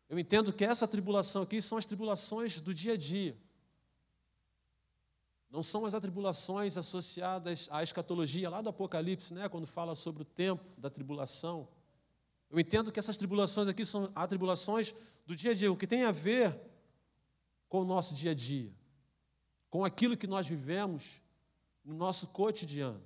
[0.08, 3.36] eu entendo que essa tribulação aqui são as tribulações do dia a dia.
[5.50, 10.24] Não são as atribulações associadas à escatologia lá do Apocalipse, né, quando fala sobre o
[10.24, 11.68] tempo da tribulação.
[12.50, 14.94] Eu entendo que essas tribulações aqui são atribulações
[15.26, 16.58] do dia a dia, o que tem a ver
[17.68, 18.72] com o nosso dia a dia,
[19.68, 21.20] com aquilo que nós vivemos
[21.84, 23.02] no nosso cotidiano.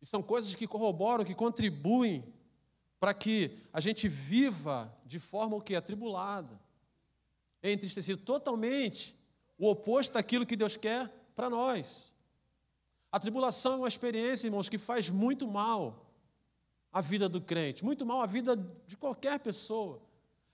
[0.00, 2.24] E são coisas que corroboram, que contribuem
[2.98, 5.74] para que a gente viva de forma o que?
[5.74, 6.60] Atribulada,
[7.62, 9.16] entristecido, totalmente
[9.58, 12.14] o oposto daquilo que Deus quer para nós.
[13.12, 16.06] A tribulação é uma experiência, irmãos, que faz muito mal
[16.92, 20.00] à vida do crente, muito mal à vida de qualquer pessoa,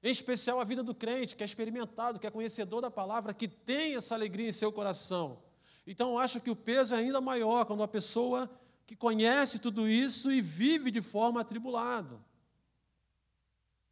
[0.03, 3.49] em especial a vida do crente, que é experimentado, que é conhecedor da palavra, que
[3.49, 5.43] tem essa alegria em seu coração.
[5.87, 8.51] Então, eu acho que o peso é ainda maior quando a pessoa
[8.87, 12.19] que conhece tudo isso e vive de forma atribulada.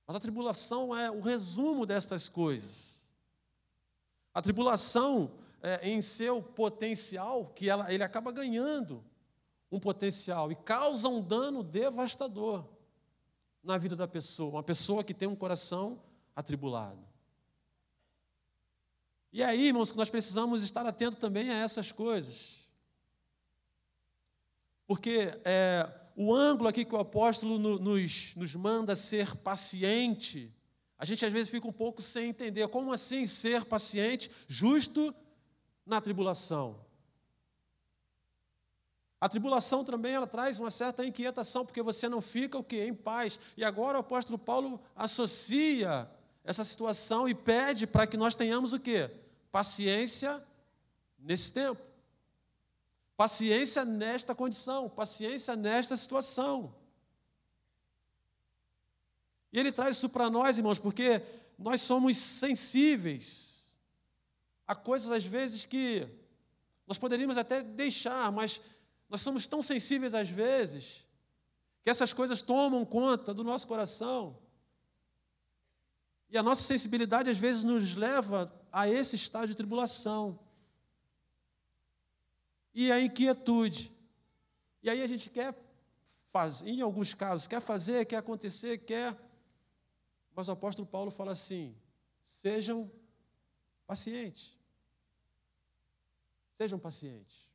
[0.06, 3.08] Mas a tribulação é o resumo destas coisas.
[4.32, 5.30] A tribulação
[5.64, 9.02] é, em seu potencial, que ela, ele acaba ganhando
[9.72, 12.68] um potencial e causa um dano devastador
[13.62, 16.02] na vida da pessoa, uma pessoa que tem um coração
[16.36, 17.02] atribulado.
[19.32, 22.58] E aí, irmãos, que nós precisamos estar atentos também a essas coisas.
[24.86, 30.54] Porque é, o ângulo aqui que o apóstolo nos, nos manda ser paciente,
[30.98, 32.68] a gente às vezes fica um pouco sem entender.
[32.68, 35.14] Como assim ser paciente, justo
[35.86, 36.84] na tribulação.
[39.20, 42.92] A tribulação também ela traz uma certa inquietação, porque você não fica o que em
[42.92, 43.40] paz.
[43.56, 46.06] E agora o apóstolo Paulo associa
[46.44, 49.10] essa situação e pede para que nós tenhamos o que?
[49.50, 50.46] Paciência
[51.18, 51.80] nesse tempo.
[53.16, 56.74] Paciência nesta condição, paciência nesta situação.
[59.52, 61.22] E ele traz isso para nós, irmãos, porque
[61.56, 63.53] nós somos sensíveis
[64.66, 66.08] Há coisas, às vezes, que
[66.86, 68.60] nós poderíamos até deixar, mas
[69.08, 71.06] nós somos tão sensíveis, às vezes,
[71.82, 74.38] que essas coisas tomam conta do nosso coração.
[76.30, 80.38] E a nossa sensibilidade, às vezes, nos leva a esse estado de tribulação.
[82.74, 83.92] E a inquietude.
[84.82, 85.54] E aí a gente quer
[86.32, 89.16] fazer, em alguns casos, quer fazer, quer acontecer, quer.
[90.34, 91.76] Mas o apóstolo Paulo fala assim:
[92.22, 92.90] sejam
[93.86, 94.56] pacientes.
[96.54, 97.48] Sejam pacientes.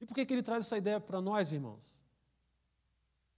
[0.00, 2.02] E por que, que ele traz essa ideia para nós, irmãos?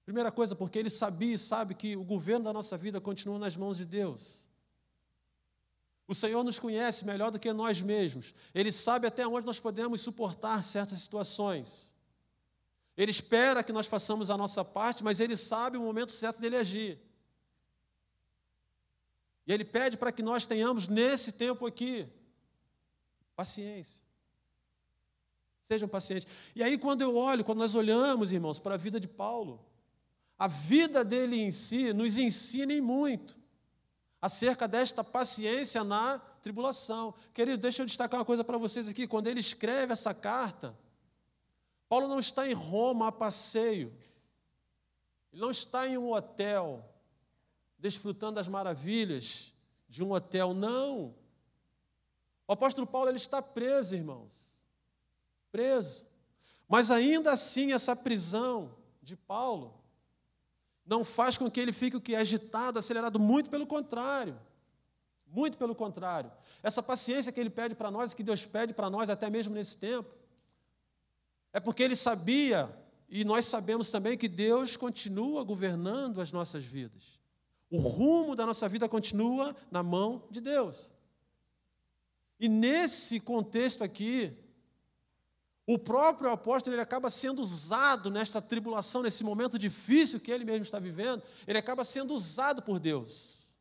[0.04, 3.56] Primeira coisa, porque ele sabia e sabe que o governo da nossa vida continua nas
[3.56, 4.48] mãos de Deus.
[6.06, 8.34] O Senhor nos conhece melhor do que nós mesmos.
[8.54, 11.94] Ele sabe até onde nós podemos suportar certas situações.
[12.96, 16.56] Ele espera que nós façamos a nossa parte, mas ele sabe o momento certo dele
[16.56, 16.98] agir.
[19.48, 22.06] E ele pede para que nós tenhamos nesse tempo aqui
[23.34, 24.04] paciência.
[25.62, 26.28] Sejam pacientes.
[26.54, 29.64] E aí, quando eu olho, quando nós olhamos, irmãos, para a vida de Paulo,
[30.38, 33.38] a vida dele em si nos ensina muito
[34.20, 37.14] acerca desta paciência na tribulação.
[37.32, 39.06] Querido, deixa eu destacar uma coisa para vocês aqui.
[39.06, 40.78] Quando ele escreve essa carta,
[41.88, 43.96] Paulo não está em Roma a passeio,
[45.32, 46.84] ele não está em um hotel,
[47.78, 49.52] desfrutando das maravilhas
[49.88, 51.14] de um hotel, não.
[52.46, 54.58] O apóstolo Paulo ele está preso, irmãos
[55.50, 56.06] preso.
[56.68, 59.74] Mas ainda assim, essa prisão de Paulo
[60.84, 64.38] não faz com que ele fique o que agitado, acelerado, muito pelo contrário.
[65.26, 66.30] Muito pelo contrário.
[66.62, 69.76] Essa paciência que ele pede para nós, que Deus pede para nós até mesmo nesse
[69.76, 70.16] tempo,
[71.50, 72.68] É porque ele sabia,
[73.08, 77.17] e nós sabemos também, que Deus continua governando as nossas vidas.
[77.70, 80.92] O rumo da nossa vida continua na mão de Deus.
[82.40, 84.32] E nesse contexto aqui,
[85.66, 90.62] o próprio apóstolo ele acaba sendo usado nesta tribulação, nesse momento difícil que ele mesmo
[90.62, 93.58] está vivendo, ele acaba sendo usado por Deus.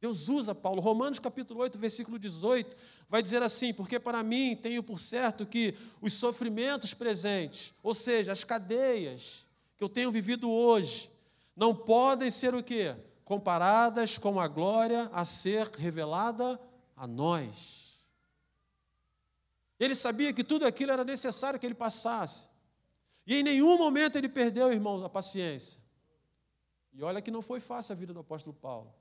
[0.00, 0.80] Deus usa Paulo.
[0.80, 2.76] Romanos capítulo 8, versículo 18,
[3.08, 8.32] vai dizer assim: Porque para mim tenho por certo que os sofrimentos presentes, ou seja,
[8.32, 9.46] as cadeias
[9.78, 11.11] que eu tenho vivido hoje,
[11.54, 12.96] não podem ser o quê?
[13.24, 16.60] Comparadas com a glória a ser revelada
[16.96, 18.04] a nós.
[19.78, 22.48] Ele sabia que tudo aquilo era necessário que ele passasse.
[23.26, 25.80] E em nenhum momento ele perdeu, irmãos, a paciência.
[26.92, 28.92] E olha que não foi fácil a vida do apóstolo Paulo.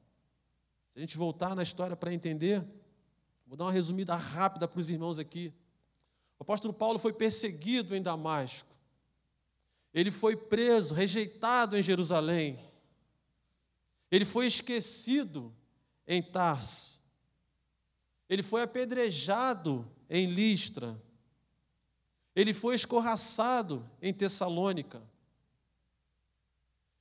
[0.90, 2.64] Se a gente voltar na história para entender,
[3.46, 5.54] vou dar uma resumida rápida para os irmãos aqui.
[6.40, 8.71] O apóstolo Paulo foi perseguido em Damasco.
[9.94, 12.60] Ele foi preso, rejeitado em Jerusalém.
[14.10, 15.54] Ele foi esquecido
[16.08, 17.02] em Tarso.
[18.30, 21.02] Ele foi apedrejado em Listra.
[22.36, 25.02] Ele foi escorraçado em Tessalônica.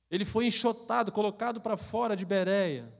[0.09, 2.91] Ele foi enxotado, colocado para fora de Bereia.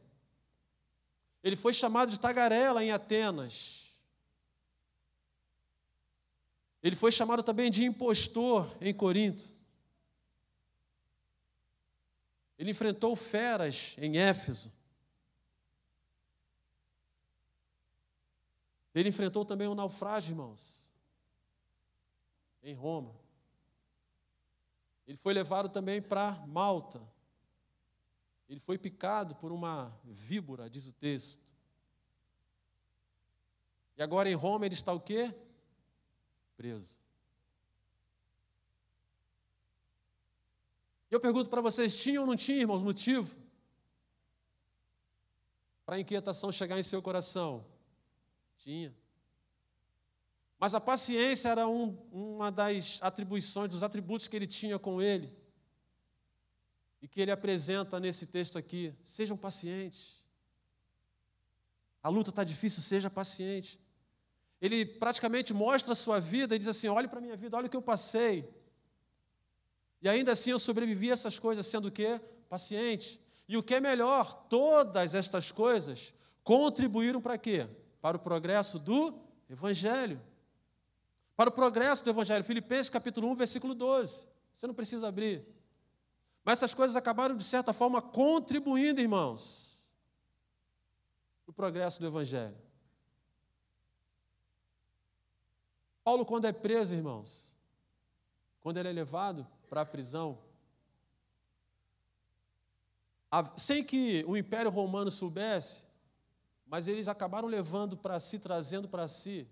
[1.43, 3.91] Ele foi chamado de tagarela em Atenas.
[6.81, 9.60] Ele foi chamado também de impostor em Corinto.
[12.61, 14.71] Ele enfrentou feras em Éfeso.
[18.93, 20.93] Ele enfrentou também um naufrágio, irmãos,
[22.61, 23.15] em Roma.
[25.07, 27.01] Ele foi levado também para Malta.
[28.47, 31.43] Ele foi picado por uma víbora, diz o texto.
[33.97, 35.33] E agora em Roma ele está o quê?
[36.55, 37.00] Preso.
[41.11, 43.37] Eu pergunto para vocês: tinha ou não tinha, irmãos, motivo
[45.85, 47.65] para a inquietação chegar em seu coração?
[48.57, 48.95] Tinha.
[50.57, 55.35] Mas a paciência era um, uma das atribuições, dos atributos que ele tinha com ele.
[57.01, 58.93] E que ele apresenta nesse texto aqui.
[59.03, 60.23] Sejam pacientes.
[62.01, 63.81] A luta está difícil, seja paciente.
[64.61, 67.67] Ele praticamente mostra a sua vida e diz assim: olhe para a minha vida, olha
[67.67, 68.47] o que eu passei.
[70.01, 72.19] E ainda assim eu sobrevivi a essas coisas, sendo o quê?
[72.49, 73.21] Paciente.
[73.47, 77.67] E o que é melhor, todas estas coisas contribuíram para quê?
[78.01, 79.13] para o progresso do
[79.49, 80.19] Evangelho.
[81.35, 82.43] Para o progresso do Evangelho.
[82.43, 84.27] Filipenses capítulo 1, versículo 12.
[84.51, 85.45] Você não precisa abrir.
[86.43, 89.93] Mas essas coisas acabaram, de certa forma, contribuindo, irmãos,
[91.45, 92.57] para o progresso do Evangelho.
[96.03, 97.50] Paulo, quando é preso, irmãos,
[98.61, 100.39] quando ele é levado para a prisão,
[103.55, 105.83] sem que o Império Romano soubesse,
[106.65, 109.47] mas eles acabaram levando para si, trazendo para si,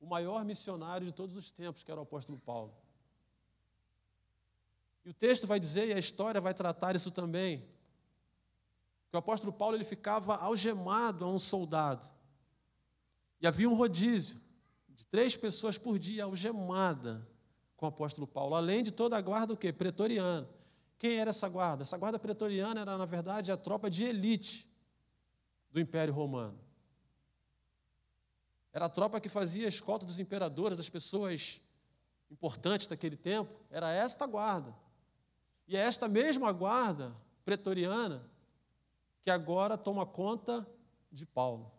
[0.00, 2.74] o maior missionário de todos os tempos, que era o apóstolo Paulo.
[5.04, 7.60] E o texto vai dizer, e a história vai tratar isso também,
[9.08, 12.06] que o apóstolo Paulo ele ficava algemado a um soldado.
[13.40, 14.40] E havia um rodízio
[14.88, 17.26] de três pessoas por dia algemada
[17.76, 19.72] com o apóstolo Paulo, além de toda a guarda o quê?
[19.72, 20.48] Pretoriana.
[20.98, 21.82] Quem era essa guarda?
[21.82, 24.70] Essa guarda pretoriana era, na verdade, a tropa de elite
[25.70, 26.58] do Império Romano.
[28.72, 31.60] Era a tropa que fazia a escolta dos imperadores, das pessoas
[32.30, 33.52] importantes daquele tempo.
[33.70, 34.74] Era esta guarda.
[35.66, 37.14] E é esta mesma guarda
[37.44, 38.28] pretoriana
[39.22, 40.66] que agora toma conta
[41.10, 41.70] de Paulo.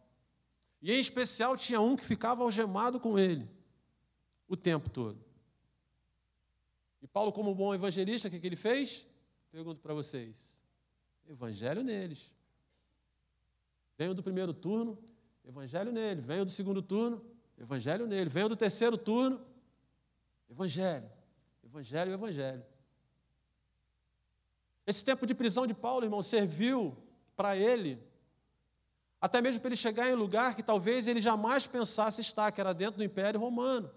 [0.82, 3.50] E em especial tinha um que ficava algemado com ele
[4.48, 5.24] o tempo todo.
[7.06, 9.08] E Paulo, como bom evangelista, o que, que ele fez?
[9.52, 10.60] Pergunto para vocês:
[11.30, 12.34] evangelho neles.
[13.96, 14.98] Venho do primeiro turno,
[15.48, 16.22] evangelho nele.
[16.22, 17.24] Venho do segundo turno,
[17.60, 18.28] evangelho nele.
[18.28, 19.40] Venho do terceiro turno,
[20.50, 21.08] evangelho.
[21.64, 22.66] Evangelho, evangelho.
[24.88, 26.98] Esse tempo de prisão de Paulo, irmão, serviu
[27.36, 28.02] para ele,
[29.22, 32.60] até mesmo para ele chegar em um lugar que talvez ele jamais pensasse estar, que
[32.60, 33.92] era dentro do Império Romano.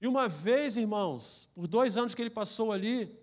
[0.00, 3.18] E uma vez, irmãos, por dois anos que ele passou ali,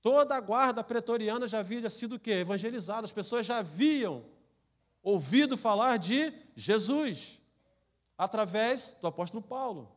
[0.00, 2.32] toda a guarda pretoriana já havia sido o quê?
[2.32, 4.24] Evangelizada, as pessoas já viam
[5.02, 7.38] ouvido falar de Jesus,
[8.16, 9.92] através do apóstolo Paulo.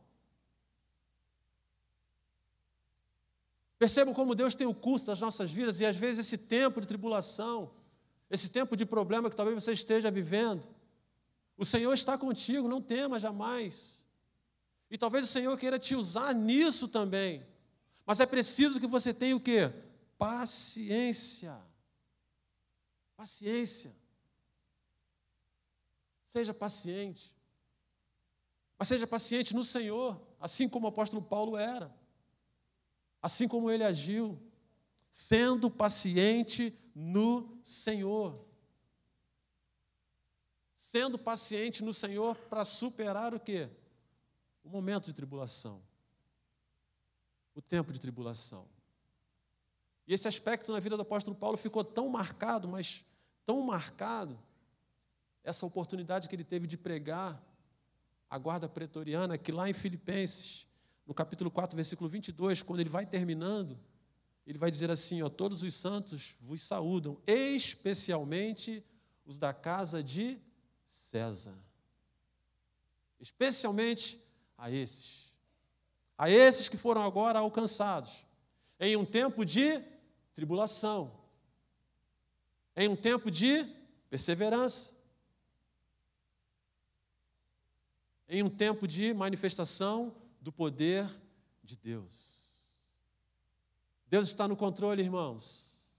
[3.78, 6.86] Percebam como Deus tem o custo das nossas vidas e às vezes esse tempo de
[6.86, 7.70] tribulação,
[8.28, 10.68] esse tempo de problema que talvez você esteja vivendo,
[11.56, 13.97] o Senhor está contigo, não tema jamais.
[14.90, 17.46] E talvez o Senhor queira te usar nisso também.
[18.06, 19.70] Mas é preciso que você tenha o quê?
[20.16, 21.56] Paciência.
[23.16, 23.94] Paciência.
[26.24, 27.36] Seja paciente.
[28.78, 31.94] Mas seja paciente no Senhor, assim como o apóstolo Paulo era.
[33.20, 34.40] Assim como ele agiu,
[35.10, 38.46] sendo paciente no Senhor.
[40.76, 43.68] Sendo paciente no Senhor para superar o quê?
[44.68, 45.80] O momento de tribulação.
[47.54, 48.68] O tempo de tribulação.
[50.06, 53.02] E esse aspecto na vida do apóstolo Paulo ficou tão marcado, mas
[53.46, 54.38] tão marcado,
[55.42, 57.42] essa oportunidade que ele teve de pregar
[58.28, 60.66] a guarda pretoriana, que lá em Filipenses,
[61.06, 63.78] no capítulo 4, versículo 22, quando ele vai terminando,
[64.46, 68.84] ele vai dizer assim: ó, Todos os santos vos saúdam, especialmente
[69.24, 70.38] os da casa de
[70.84, 71.58] César.
[73.18, 74.27] Especialmente
[74.58, 75.32] a esses.
[76.18, 78.26] A esses que foram agora alcançados
[78.80, 79.80] em um tempo de
[80.34, 81.12] tribulação,
[82.76, 83.64] em um tempo de
[84.10, 84.92] perseverança,
[88.28, 91.06] em um tempo de manifestação do poder
[91.62, 92.38] de Deus.
[94.06, 95.94] Deus está no controle, irmãos.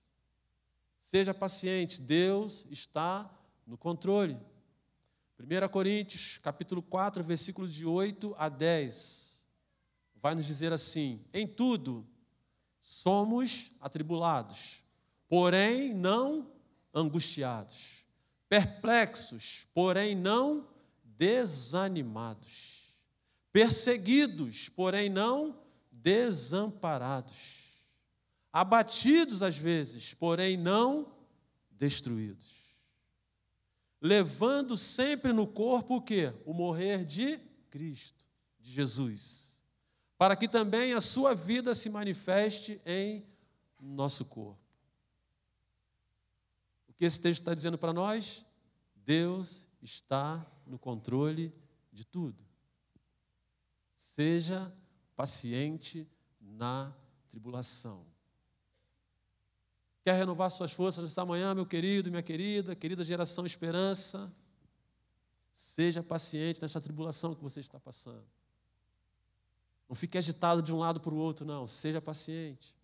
[0.99, 3.29] Seja paciente, Deus está
[3.65, 4.37] no controle.
[5.39, 9.47] 1 Coríntios, capítulo 4, versículos de 8 a 10,
[10.21, 12.05] vai nos dizer assim: Em tudo
[12.81, 14.83] somos atribulados,
[15.29, 16.51] porém não
[16.93, 18.05] angustiados,
[18.49, 20.67] perplexos, porém não
[21.05, 22.93] desanimados,
[23.53, 25.57] perseguidos, porém não
[25.89, 27.81] desamparados,
[28.51, 31.13] abatidos às vezes, porém não
[31.71, 32.68] destruídos.
[34.01, 36.33] Levando sempre no corpo o que?
[36.45, 37.37] O morrer de
[37.69, 38.25] Cristo,
[38.59, 39.61] de Jesus,
[40.17, 43.25] para que também a sua vida se manifeste em
[43.79, 44.59] nosso corpo.
[46.87, 48.45] O que esse texto está dizendo para nós?
[48.95, 51.53] Deus está no controle
[51.91, 52.45] de tudo.
[53.93, 54.73] Seja
[55.15, 56.07] paciente
[56.39, 56.93] na
[57.27, 58.05] tribulação.
[60.09, 64.33] Quer renovar suas forças nesta manhã, meu querido, minha querida, querida geração esperança?
[65.51, 68.25] Seja paciente nesta tribulação que você está passando.
[69.87, 71.67] Não fique agitado de um lado para o outro, não.
[71.67, 72.75] Seja paciente.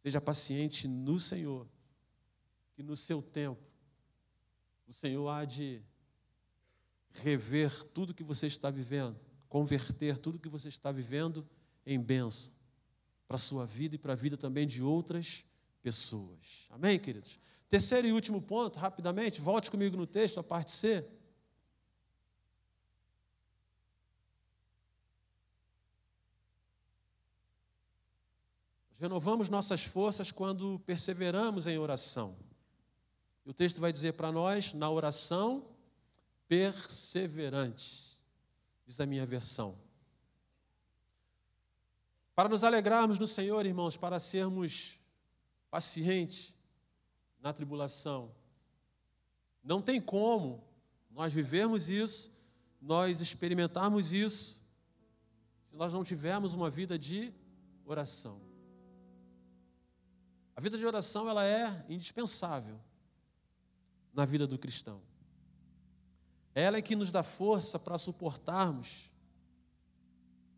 [0.00, 1.66] Seja paciente no Senhor,
[2.76, 3.60] que no seu tempo
[4.86, 5.82] o Senhor há de
[7.14, 9.18] rever tudo que você está vivendo,
[9.48, 11.44] converter tudo que você está vivendo
[11.84, 12.54] em bênção
[13.26, 15.49] para a sua vida e para a vida também de outras
[15.82, 16.66] pessoas.
[16.70, 17.38] Amém, queridos?
[17.68, 21.04] Terceiro e último ponto, rapidamente, volte comigo no texto, a parte C.
[28.98, 32.36] Renovamos nossas forças quando perseveramos em oração.
[33.46, 35.64] E o texto vai dizer para nós, na oração,
[36.46, 38.26] perseverantes,
[38.86, 39.78] diz a minha versão.
[42.34, 44.99] Para nos alegrarmos no Senhor, irmãos, para sermos
[45.70, 46.54] pacientes
[47.40, 48.34] na tribulação,
[49.62, 50.64] não tem como
[51.10, 52.32] nós vivermos isso,
[52.80, 54.66] nós experimentarmos isso,
[55.64, 57.32] se nós não tivermos uma vida de
[57.84, 58.40] oração.
[60.56, 62.78] A vida de oração ela é indispensável
[64.12, 65.00] na vida do cristão.
[66.54, 69.10] Ela é que nos dá força para suportarmos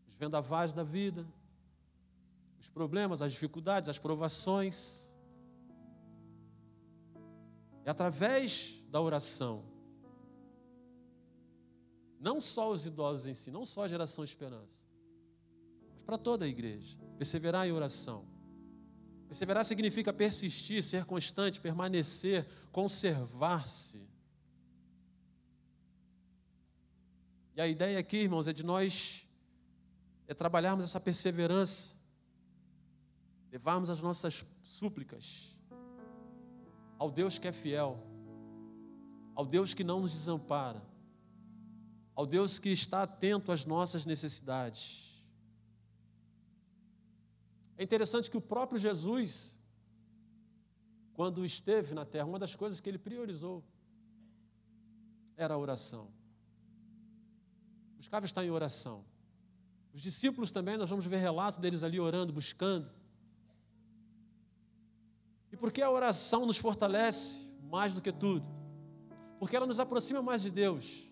[0.07, 1.25] os vendavais da vida,
[2.63, 5.13] os problemas, as dificuldades, as provações.
[7.83, 9.65] É através da oração.
[12.19, 14.85] Não só os idosos em si, não só a geração esperança,
[15.91, 16.97] mas para toda a igreja.
[17.17, 18.25] Perseverar em oração.
[19.27, 24.07] Perseverar significa persistir, ser constante, permanecer, conservar-se.
[27.55, 29.27] E a ideia aqui, irmãos, é de nós
[30.29, 31.95] é trabalharmos essa perseverança,
[33.53, 35.55] levarmos as nossas súplicas
[36.97, 37.91] ao Deus que é fiel,
[39.35, 40.81] ao Deus que não nos desampara,
[42.15, 45.23] ao Deus que está atento às nossas necessidades.
[47.77, 49.57] É interessante que o próprio Jesus,
[51.13, 53.63] quando esteve na terra, uma das coisas que ele priorizou
[55.37, 56.11] era a oração
[58.03, 59.05] buscava estar em oração.
[59.93, 62.91] Os discípulos também, nós vamos ver relato deles ali orando, buscando.
[65.63, 68.49] E por que a oração nos fortalece mais do que tudo?
[69.39, 71.09] Porque ela nos aproxima mais de Deus.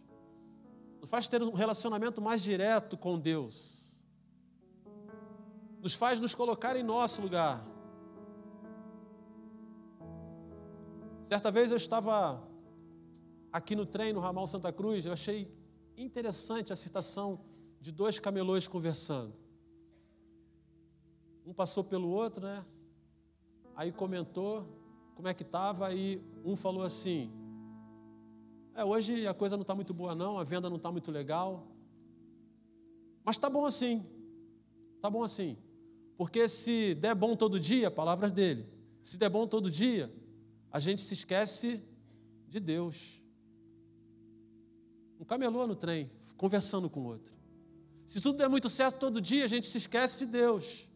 [1.00, 4.04] nos faz ter um relacionamento mais direto com Deus,
[5.80, 7.66] nos faz nos colocar em nosso lugar.
[11.24, 12.46] Certa vez eu estava
[13.54, 15.50] aqui no trem, no ramal Santa Cruz, eu achei
[15.96, 17.40] interessante a citação
[17.80, 19.34] de dois camelôs conversando.
[21.46, 22.66] Um passou pelo outro, né?
[23.76, 24.68] Aí comentou
[25.16, 27.32] como é que estava, e um falou assim:
[28.76, 31.68] É, hoje a coisa não está muito boa, não, a venda não está muito legal.
[33.24, 34.06] Mas está bom assim.
[34.96, 35.58] Está bom assim.
[36.18, 38.68] Porque se der bom todo dia, palavras dele,
[39.02, 40.12] se der bom todo dia,
[40.72, 41.84] a gente se esquece
[42.48, 43.22] de Deus.
[45.20, 47.36] Um camelô no trem, conversando com o outro.
[48.06, 50.88] Se tudo der muito certo todo dia, a gente se esquece de Deus.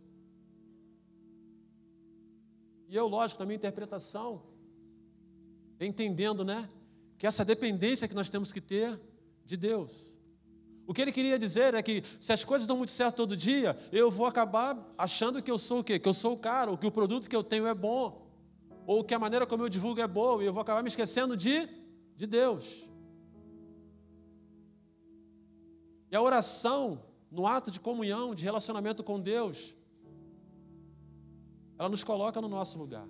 [2.96, 4.42] E eu, lógico, na minha interpretação,
[5.82, 6.70] entendendo, né,
[7.18, 8.98] que essa dependência que nós temos que ter
[9.46, 10.18] de Deus.
[10.88, 13.78] O que ele queria dizer é que se as coisas dão muito certo todo dia,
[13.92, 16.00] eu vou acabar achando que eu sou o quê?
[16.00, 18.32] Que eu sou o ou que o produto que eu tenho é bom,
[18.88, 21.36] ou que a maneira como eu divulgo é boa, e eu vou acabar me esquecendo
[21.36, 21.68] de,
[22.16, 22.86] de Deus.
[26.10, 29.76] E a oração, no ato de comunhão, de relacionamento com Deus,
[31.78, 33.08] ela nos coloca no nosso lugar.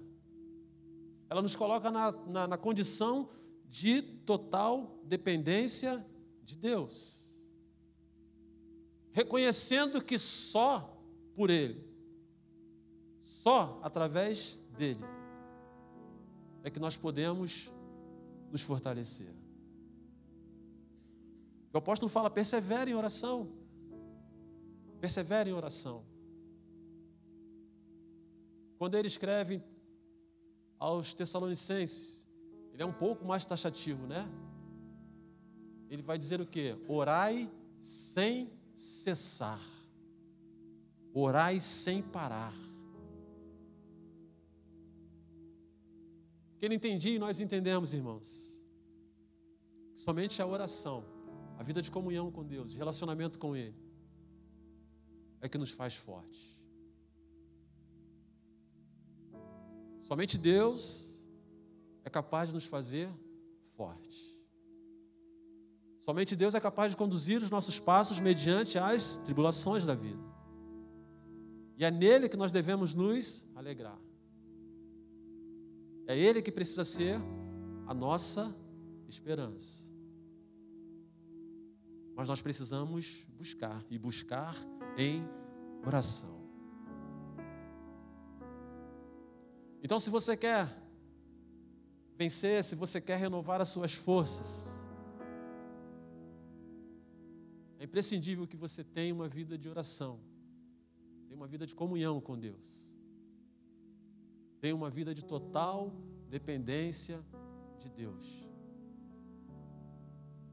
[1.30, 3.30] Ela nos coloca na, na, na condição
[3.70, 6.06] de total dependência
[6.44, 7.48] de Deus.
[9.12, 11.02] Reconhecendo que só
[11.36, 11.84] por Ele,
[13.24, 15.04] só através dele,
[16.64, 17.72] é que nós podemos
[18.52, 19.34] nos fortalecer.
[21.74, 23.52] O apóstolo fala: persevere em oração.
[25.00, 26.06] Persevere em oração.
[28.86, 29.64] Quando ele escreve
[30.78, 32.28] aos Tessalonicenses,
[32.72, 34.30] ele é um pouco mais taxativo, né?
[35.90, 36.78] Ele vai dizer o quê?
[36.88, 39.60] Orai sem cessar.
[41.16, 42.54] Orai sem parar.
[46.60, 48.64] Quem não entendia, nós entendemos, irmãos.
[49.96, 51.04] Somente a oração
[51.58, 53.76] a vida de comunhão com Deus, de relacionamento com Ele,
[55.42, 56.55] é que nos faz fortes.
[60.06, 61.28] Somente Deus
[62.04, 63.10] é capaz de nos fazer
[63.76, 64.38] fortes.
[66.00, 70.22] Somente Deus é capaz de conduzir os nossos passos mediante as tribulações da vida.
[71.76, 74.00] E é nele que nós devemos nos alegrar.
[76.06, 77.20] É Ele que precisa ser
[77.88, 78.56] a nossa
[79.08, 79.86] esperança.
[82.16, 84.56] Mas nós precisamos buscar e buscar
[85.00, 85.28] em
[85.84, 86.45] oração.
[89.86, 90.68] Então, se você quer
[92.18, 94.82] vencer, se você quer renovar as suas forças,
[97.78, 100.20] é imprescindível que você tenha uma vida de oração,
[101.28, 102.92] tenha uma vida de comunhão com Deus,
[104.60, 105.94] tenha uma vida de total
[106.30, 107.24] dependência
[107.78, 108.44] de Deus.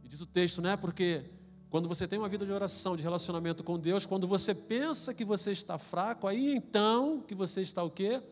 [0.05, 0.77] E diz o texto, né?
[0.77, 1.25] Porque
[1.71, 5.25] quando você tem uma vida de oração, de relacionamento com Deus, quando você pensa que
[5.25, 8.23] você está fraco, aí então que você está o quê?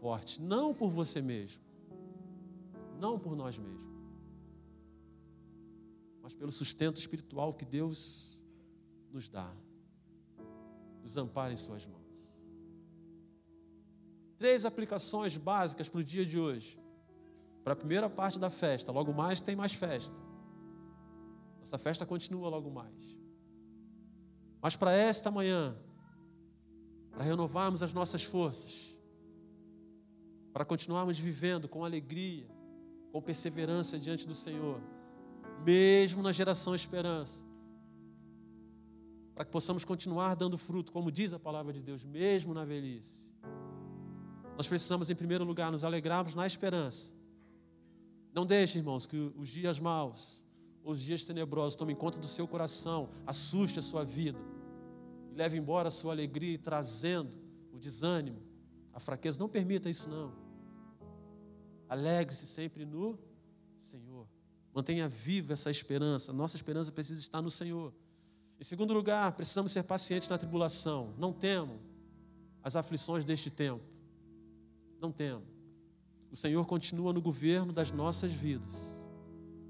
[0.00, 0.40] Forte.
[0.40, 1.62] Não por você mesmo.
[2.98, 3.88] Não por nós mesmos.
[6.22, 8.42] Mas pelo sustento espiritual que Deus
[9.12, 9.50] nos dá.
[11.02, 11.98] Nos ampara em suas mãos.
[14.36, 16.78] Três aplicações básicas para o dia de hoje.
[17.64, 18.92] Para a primeira parte da festa.
[18.92, 20.20] Logo mais tem mais festa.
[21.62, 23.18] Essa festa continua logo mais.
[24.60, 25.76] Mas para esta manhã,
[27.10, 28.96] para renovarmos as nossas forças,
[30.58, 32.44] para continuarmos vivendo com alegria,
[33.12, 34.82] com perseverança diante do Senhor,
[35.64, 37.44] mesmo na geração esperança,
[39.36, 43.32] para que possamos continuar dando fruto, como diz a palavra de Deus, mesmo na velhice.
[44.56, 47.14] Nós precisamos, em primeiro lugar, nos alegrarmos na esperança.
[48.34, 50.42] Não deixe, irmãos, que os dias maus,
[50.82, 54.40] os dias tenebrosos tomem conta do seu coração, assuste a sua vida
[55.30, 57.38] e leve embora a sua alegria, trazendo
[57.72, 58.42] o desânimo,
[58.92, 59.38] a fraqueza.
[59.38, 60.47] Não permita isso, não.
[61.88, 63.18] Alegre-se sempre no
[63.76, 64.26] Senhor.
[64.74, 66.32] Mantenha viva essa esperança.
[66.32, 67.92] Nossa esperança precisa estar no Senhor.
[68.60, 71.14] Em segundo lugar, precisamos ser pacientes na tribulação.
[71.16, 71.80] Não temo
[72.62, 73.84] as aflições deste tempo.
[75.00, 75.46] Não temo.
[76.30, 78.98] O Senhor continua no governo das nossas vidas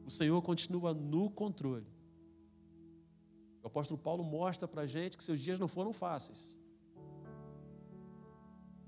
[0.08, 1.86] o Senhor continua no controle.
[3.62, 6.57] O apóstolo Paulo mostra para a gente que seus dias não foram fáceis.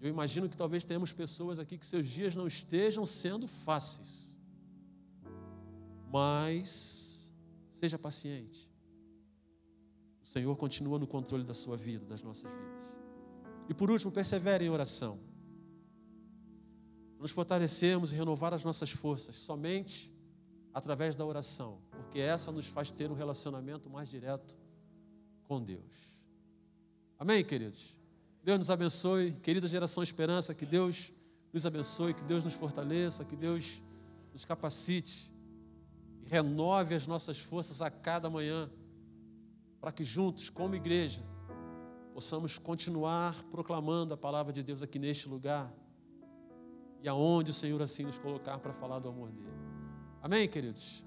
[0.01, 4.37] Eu imagino que talvez tenhamos pessoas aqui que seus dias não estejam sendo fáceis.
[6.11, 7.35] Mas
[7.71, 8.71] seja paciente.
[10.31, 12.93] Senhor continua no controle da sua vida, das nossas vidas.
[13.69, 15.19] E por último, persevere em oração.
[17.19, 20.15] Nos fortalecemos e renovar as nossas forças somente
[20.73, 24.57] através da oração, porque essa nos faz ter um relacionamento mais direto
[25.43, 26.17] com Deus.
[27.19, 28.00] Amém, queridos?
[28.43, 31.13] Deus nos abençoe, querida geração Esperança, que Deus
[31.53, 33.83] nos abençoe, que Deus nos fortaleça, que Deus
[34.33, 35.33] nos capacite
[36.23, 38.71] e renove as nossas forças a cada manhã,
[39.81, 41.23] para que juntos, como igreja,
[42.15, 45.73] possamos continuar proclamando a palavra de Deus aqui neste lugar
[47.03, 49.49] e aonde o Senhor assim nos colocar para falar do amor dele.
[50.23, 51.05] Amém, queridos?